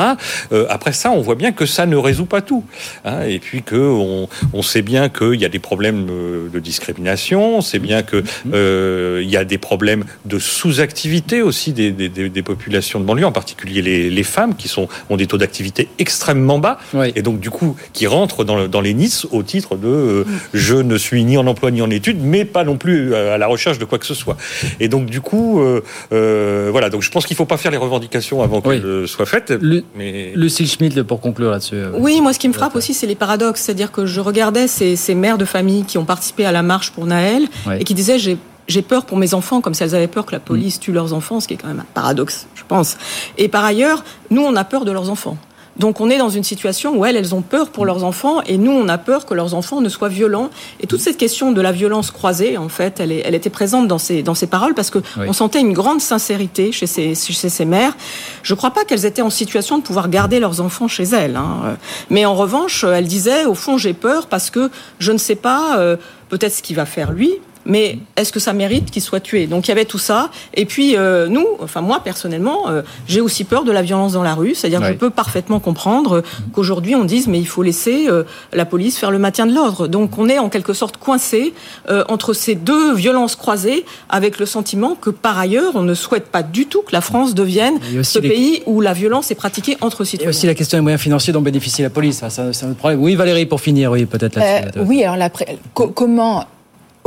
[0.52, 2.64] Euh, après ça, on voit bien que ça ne résout pas tout.
[3.06, 6.60] hein, et puis que on, on sait bien qu'il y a des problèmes euh, de
[6.60, 8.24] discrimination, on sait bien que
[8.54, 13.26] euh, il y a des problèmes de sous-activité aussi des, des, des- populations de banlieue,
[13.26, 16.78] en particulier les, les femmes qui sont ont des taux d'activité extrêmement bas,
[17.16, 20.24] et donc du coup qui rentrent dans, le- dans les NIS au titre de euh,
[20.54, 23.38] je ne suis ni en emploi ni en études, mais pas non plus euh, à
[23.38, 24.38] la recherche de quoi que ce soit.
[24.80, 25.77] Et donc du coup, euh, euh,
[26.12, 26.90] voilà.
[26.90, 29.54] Donc je pense qu'il faut pas faire les revendications avant qu'elles euh, soient faites.
[29.96, 31.76] mais Lucille Schmitt, pour conclure là-dessus.
[31.76, 33.62] euh, Oui, moi, ce qui me frappe aussi, c'est les paradoxes.
[33.62, 36.92] C'est-à-dire que je regardais ces, ces mères de famille qui ont participé à la marche
[36.92, 37.44] pour Naël
[37.80, 40.34] et qui disaient j'ai j'ai peur pour mes enfants, comme si elles avaient peur que
[40.34, 42.98] la police tue leurs enfants, ce qui est quand même un paradoxe, je pense.
[43.38, 45.38] Et par ailleurs, nous, on a peur de leurs enfants.
[45.80, 48.58] Donc on est dans une situation où elles, elles ont peur pour leurs enfants et
[48.58, 50.50] nous, on a peur que leurs enfants ne soient violents.
[50.80, 53.88] Et toute cette question de la violence croisée, en fait, elle, est- elle était présente
[53.88, 55.26] dans ces, dans ces paroles parce que Oui.
[55.28, 57.96] on sentait une grande sincérité chez ces, chez ces mères.
[58.44, 61.36] Je ne crois pas qu'elles étaient en situation de pouvoir garder leurs enfants chez elles.
[61.36, 61.78] hein.
[62.10, 65.78] Mais en revanche, elles disaient, au fond, j'ai peur parce que je ne sais pas
[65.78, 65.96] euh,
[66.30, 67.34] peut-être ce qu'il va faire lui.
[67.70, 69.46] Mais est-ce que ça mérite qu'il soit tué?
[69.46, 70.30] Donc il y avait tout ça.
[70.56, 74.24] Et puis euh, nous, enfin moi personnellement, euh, j'ai aussi peur de la violence dans
[74.24, 74.56] la rue.
[74.56, 78.66] C'est-à-dire que je peux parfaitement comprendre qu'aujourd'hui on dise mais il faut laisser euh, la
[78.66, 79.88] police faire le maintien de l'ordre.
[79.88, 81.54] Donc on est en quelque sorte coincé
[81.90, 86.28] euh, entre ces deux violences croisées, avec le sentiment que par ailleurs on ne souhaite
[86.30, 89.78] pas du tout que la France devienne ce les- pays où la violence est pratiquée
[89.82, 90.30] entre Et citoyens.
[90.30, 92.24] aussi la question des moyens financiers dont bénéficie la police.
[92.28, 93.02] Ça, c'est un autre problème.
[93.02, 94.80] Oui, Valérie, pour finir, oui, peut-être là-dessus.
[94.80, 95.30] Euh, oui, alors la
[95.74, 96.46] comment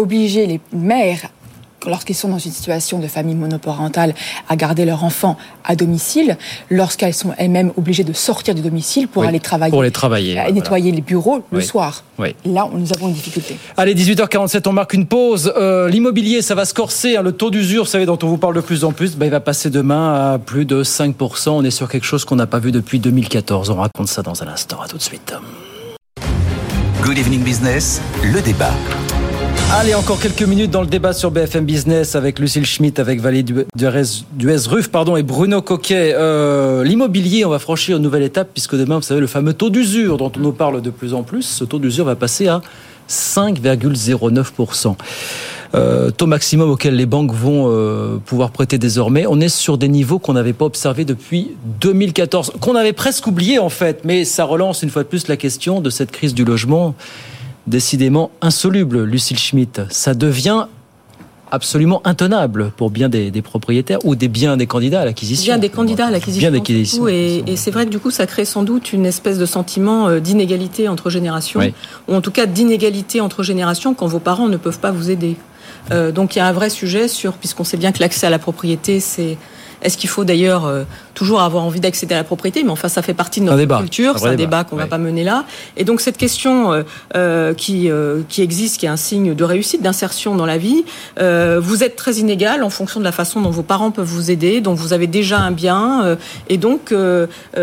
[0.01, 1.29] obliger les mères
[1.87, 4.13] lorsqu'ils sont dans une situation de famille monoparentale
[4.51, 6.37] à garder leurs enfants à domicile,
[6.69, 10.33] lorsqu'elles sont elles-mêmes obligées de sortir du domicile pour Oui, aller travailler, pour aller travailler,
[10.33, 10.53] et voilà.
[10.53, 12.05] nettoyer les bureaux le soir.
[12.19, 12.35] Oui.
[12.45, 13.57] Là, nous avons une difficulté.
[13.79, 15.55] Allez, 18h47, on marque une pause.
[15.57, 17.17] Euh, L'immobilier, ça va se corser.
[17.17, 17.23] hein.
[17.23, 19.31] Le taux d'usure, vous savez, dont on vous parle de plus en plus, bah, il
[19.31, 21.49] va passer demain à plus de 5%.
[21.49, 23.71] On est sur quelque chose qu'on n'a pas vu depuis 2014.
[23.71, 24.83] On raconte ça dans un instant.
[24.83, 25.33] À tout de suite.
[27.03, 28.75] Good Evening Business, le débat.
[29.73, 33.45] Allez, encore quelques minutes dans le débat sur BFM Business avec Lucille Schmitt, avec Valérie
[33.45, 36.12] Du- Duez- Duez-Ruff pardon, et Bruno Coquet.
[36.16, 39.71] Euh, L'immobilier, on va franchir une nouvelle étape puisque demain, vous savez, le fameux taux
[39.71, 42.61] d'usure dont on nous parle de plus en plus, ce taux d'usure va passer à
[43.09, 44.97] 5,09%.
[45.77, 49.25] Euh, taux maximum auquel les banques vont euh, pouvoir prêter désormais.
[49.29, 53.61] On est sur des niveaux qu'on n'avait pas observés depuis 2014, qu'on avait presque oublié
[53.61, 56.45] en fait, mais ça relance une fois de plus la question de cette crise du
[56.45, 56.97] logement
[57.71, 59.81] décidément insoluble, Lucille Schmitt.
[59.91, 60.66] Ça devient
[61.53, 65.53] absolument intenable pour bien des, des propriétaires ou des biens des candidats à l'acquisition.
[65.53, 66.49] Bien des candidats à l'acquisition.
[66.51, 69.47] Bien Et, et c'est vrai que du coup, ça crée sans doute une espèce de
[69.47, 71.73] sentiment euh, d'inégalité entre générations, Oui.
[72.09, 75.37] ou en tout cas d'inégalité entre générations quand vos parents ne peuvent pas vous aider.
[75.91, 78.31] Euh, donc il y a un vrai sujet sur, puisqu'on sait bien que l'accès à
[78.31, 79.37] la propriété, c'est
[79.83, 83.03] est-ce qu'il faut d'ailleurs euh, toujours avoir envie d'accéder à la propriété Mais enfin, ça
[83.03, 83.78] fait partie de notre débat.
[83.78, 84.41] culture, c'est un débat.
[84.61, 84.83] débat qu'on Ouais.
[84.83, 85.45] va pas mener là.
[85.76, 86.83] Et donc cette question euh,
[87.16, 90.85] euh, qui euh, qui existe, qui est un signe de réussite, d'insertion dans la vie,
[91.20, 94.31] euh, vous êtes très inégal en fonction de la façon dont vos parents peuvent vous
[94.31, 96.16] aider, dont vous avez déjà un bien, euh,
[96.49, 96.93] et donc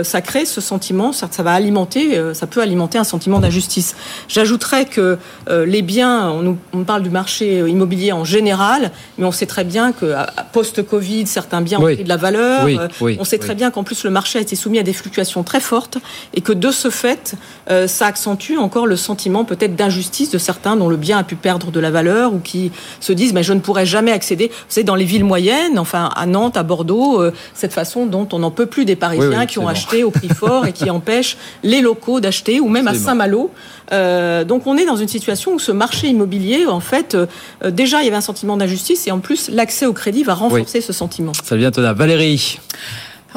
[0.03, 3.95] ça crée ce sentiment, ça, ça va alimenter, euh, ça peut alimenter un sentiment d'injustice.
[4.28, 5.18] J'ajouterais que
[5.49, 9.45] euh, les biens, on, nous, on parle du marché immobilier en général, mais on sait
[9.45, 10.13] très bien que
[10.53, 12.64] post-Covid, certains biens ont pris de la valeur.
[12.66, 13.55] Oui, Euh, oui, on sait très oui.
[13.55, 15.97] bien qu'en plus le marché a été soumis à des fluctuations très fortes
[16.34, 17.36] et que de ce fait,
[17.70, 21.36] euh, ça accentue encore le sentiment peut-être d'injustice de certains dont le bien a pu
[21.36, 24.47] perdre de la valeur ou qui se disent mais je ne pourrai jamais accéder.
[24.47, 28.28] Vous savez, dans les villes moyennes, enfin à Nantes, à Bordeaux, euh, cette façon dont
[28.32, 31.38] on n'en peut plus des Parisiens qui ont acheté au prix fort et qui empêchent
[31.64, 32.93] les locaux d'acheter ou même à.
[32.93, 33.51] Saint-Malo.
[33.92, 37.26] Euh, donc on est dans une situation où ce marché immobilier, en fait, euh,
[37.64, 40.34] euh, déjà il y avait un sentiment d'injustice et en plus l'accès au crédit va
[40.34, 41.32] renforcer ce sentiment.
[41.44, 42.00] Ça devient intenable.
[42.00, 42.60] Valérie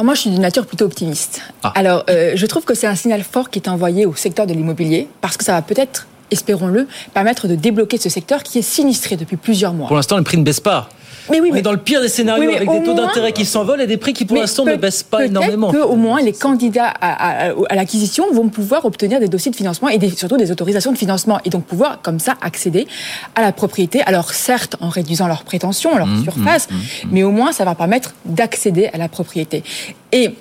[0.03, 1.43] moi, je suis d'une nature plutôt optimiste.
[1.63, 1.73] Ah.
[1.75, 4.53] Alors, euh, je trouve que c'est un signal fort qui est envoyé au secteur de
[4.53, 9.17] l'immobilier, parce que ça va peut-être espérons-le, permettre de débloquer ce secteur qui est sinistré
[9.17, 9.89] depuis plusieurs mois.
[9.89, 10.89] Pour l'instant, le prix ne baisse pas.
[11.31, 13.87] Mais oui, mais dans le pire des scénarios, avec des taux d'intérêt qui s'envolent et
[13.87, 15.71] des prix qui pour l'instant ne baissent pas énormément.
[15.71, 20.11] Peut au moins les candidats à, l'acquisition vont pouvoir obtenir des dossiers de financement et
[20.11, 22.87] surtout des autorisations de financement et donc pouvoir comme ça accéder
[23.35, 24.03] à la propriété.
[24.03, 27.65] Alors certes en réduisant leurs prétentions, leur mmh, surface, mmh, mmh, mais au moins ça
[27.65, 29.63] va permettre d'accéder à la propriété.
[30.13, 30.35] Et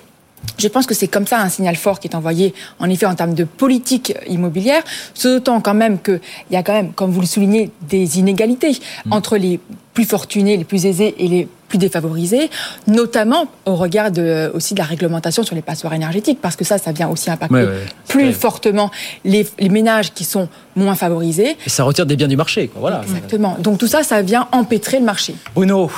[0.58, 3.14] je pense que c'est comme ça un signal fort qui est envoyé, en effet, en
[3.14, 4.82] termes de politique immobilière.
[5.22, 6.20] D'autant quand même qu'il
[6.50, 9.12] y a quand même, comme vous le soulignez, des inégalités mm.
[9.12, 9.60] entre les
[9.94, 12.50] plus fortunés, les plus aisés et les plus défavorisés,
[12.86, 16.78] notamment au regard de, aussi de la réglementation sur les passoires énergétiques, parce que ça,
[16.78, 17.66] ça vient aussi impacter
[18.08, 18.90] plus fortement
[19.24, 21.56] les, ménages qui sont moins favorisés.
[21.64, 23.02] Et ça retire des biens du marché, voilà.
[23.02, 23.56] Exactement.
[23.60, 25.34] Donc tout ça, ça vient empêtrer le marché.
[25.54, 25.90] Bruno,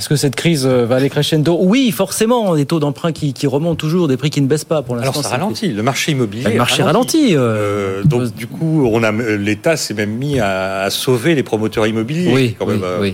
[0.00, 1.58] est-ce que cette crise euh, va aller crescendo?
[1.60, 4.96] Oui, forcément, des taux d'emprunt qui, remontent toujours, des prix qui ne baissent pas pour
[4.96, 5.10] l'instant.
[5.10, 6.44] Alors ça ralentit, le marché immobilier.
[6.44, 7.36] Le marché ralentit.
[7.36, 12.32] Euh, donc du coup, on a l'État s'est même mis à, sauver les promoteurs immobiliers.
[12.32, 13.10] Oui, quand même, euh,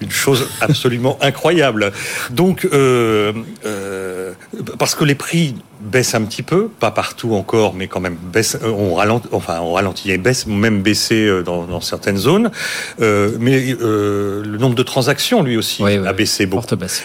[0.00, 1.90] une chose absolument incroyable.
[2.30, 2.64] Donc
[4.78, 8.58] parce que les prix baissent un petit peu, pas partout encore, mais quand même baisse,
[8.64, 12.50] on ralentit, enfin on ralentit et baisse, même baissé dans, certaines zones.
[12.98, 16.60] mais le nombre de transactions, lui aussi, a baissé beaucoup.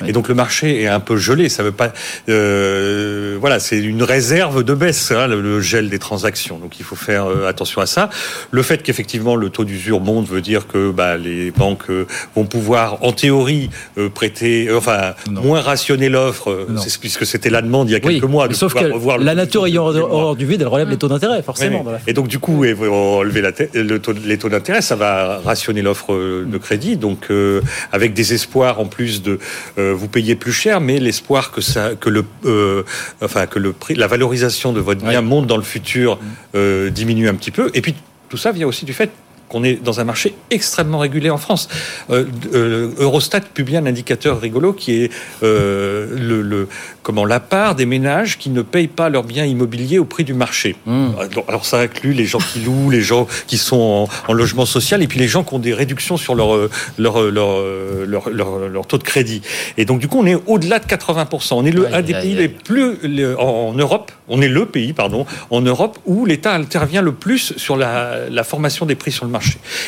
[0.05, 1.49] Et donc le marché est un peu gelé.
[1.49, 1.93] Ça veut pas,
[2.29, 6.57] euh, voilà, c'est une réserve de baisse, hein, le, gel des transactions.
[6.57, 8.09] Donc il faut faire euh, attention à ça.
[8.51, 12.05] Le fait qu'effectivement le taux d'usure monte veut dire que bah, les banques euh,
[12.35, 13.69] vont pouvoir, en théorie,
[14.13, 16.67] prêter, enfin moins rationner l'offre,
[16.99, 18.47] puisque c'était la demande il y a quelques mois.
[18.69, 21.85] Sauf que revoir la nature ayant horreur du vide, elle relève les taux d'intérêt, forcément.
[22.07, 26.13] Et donc du coup, relever la le taux, les taux d'intérêt, ça va rationner l'offre
[26.13, 26.97] de crédit.
[26.97, 27.29] Donc
[27.91, 29.39] avec des espoirs en plus de
[29.77, 32.83] euh, vous payer plus cher, mais l'espoir que ça, que le, euh,
[33.21, 36.19] enfin que le prix, la valorisation de votre bien monte dans le futur
[36.55, 37.69] euh, diminue un petit peu.
[37.73, 37.95] Et puis
[38.29, 39.11] tout ça vient aussi du fait
[39.49, 41.67] qu'on est dans un marché extrêmement régulé en France.
[42.09, 45.11] Euh, euh, Eurostat publie un indicateur rigolo qui est
[45.43, 46.67] euh, le,
[47.03, 50.33] comment la part des ménages qui ne payent pas leurs biens immobiliers au prix du
[50.33, 50.75] marché.
[50.85, 51.09] Hmm.
[51.47, 55.07] Alors, ça inclut les gens qui louent, les gens qui sont en, logement social et
[55.07, 59.41] puis les gens qui ont des réductions sur leur leur, leur, leur, taux de crédit.
[59.77, 61.53] Et donc du coup on est au-delà de 80%.
[61.53, 62.97] On est le, un des pays les plus
[63.37, 64.11] en, Europe.
[64.27, 68.43] On est le pays pardon en Europe où l'État intervient le plus sur la, la
[68.43, 69.34] formation des prix sur le marché.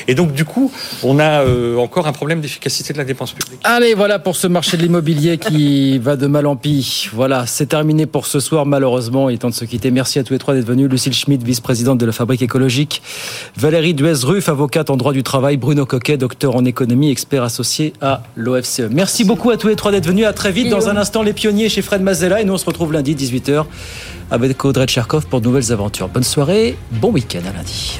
[0.08, 0.72] Et donc, du coup,
[1.04, 3.60] on a euh, encore un problème d'efficacité de la dépense publique.
[3.64, 7.10] Allez, voilà pour ce marché de l'immobilier qui va de mal en pis.
[7.14, 9.30] Voilà, c'est terminé pour ce soir, malheureusement.
[9.30, 9.91] Il est temps de se quitter.
[9.91, 10.89] Merci à tous les trois d'être venus.
[10.89, 13.02] Lucille Schmidt, vice-présidente de la Fabrique écologique.
[13.56, 15.58] Valérie Duez-Ruff, avocate en droit du travail.
[15.58, 18.89] Bruno Coquet, docteur en économie, expert associé à l'OFCE.
[18.91, 20.26] Merci beaucoup à tous les trois d'être venus.
[20.26, 20.70] À très vite.
[20.70, 22.41] Dans un instant, les pionniers chez Fred Mazella.
[22.41, 23.66] Et nous, on se retrouve lundi, 18h,
[24.32, 26.08] avec Audrey Tcherkov pour de nouvelles aventures.
[26.08, 26.78] Bonne soirée.
[26.91, 28.00] Bon week-end à lundi.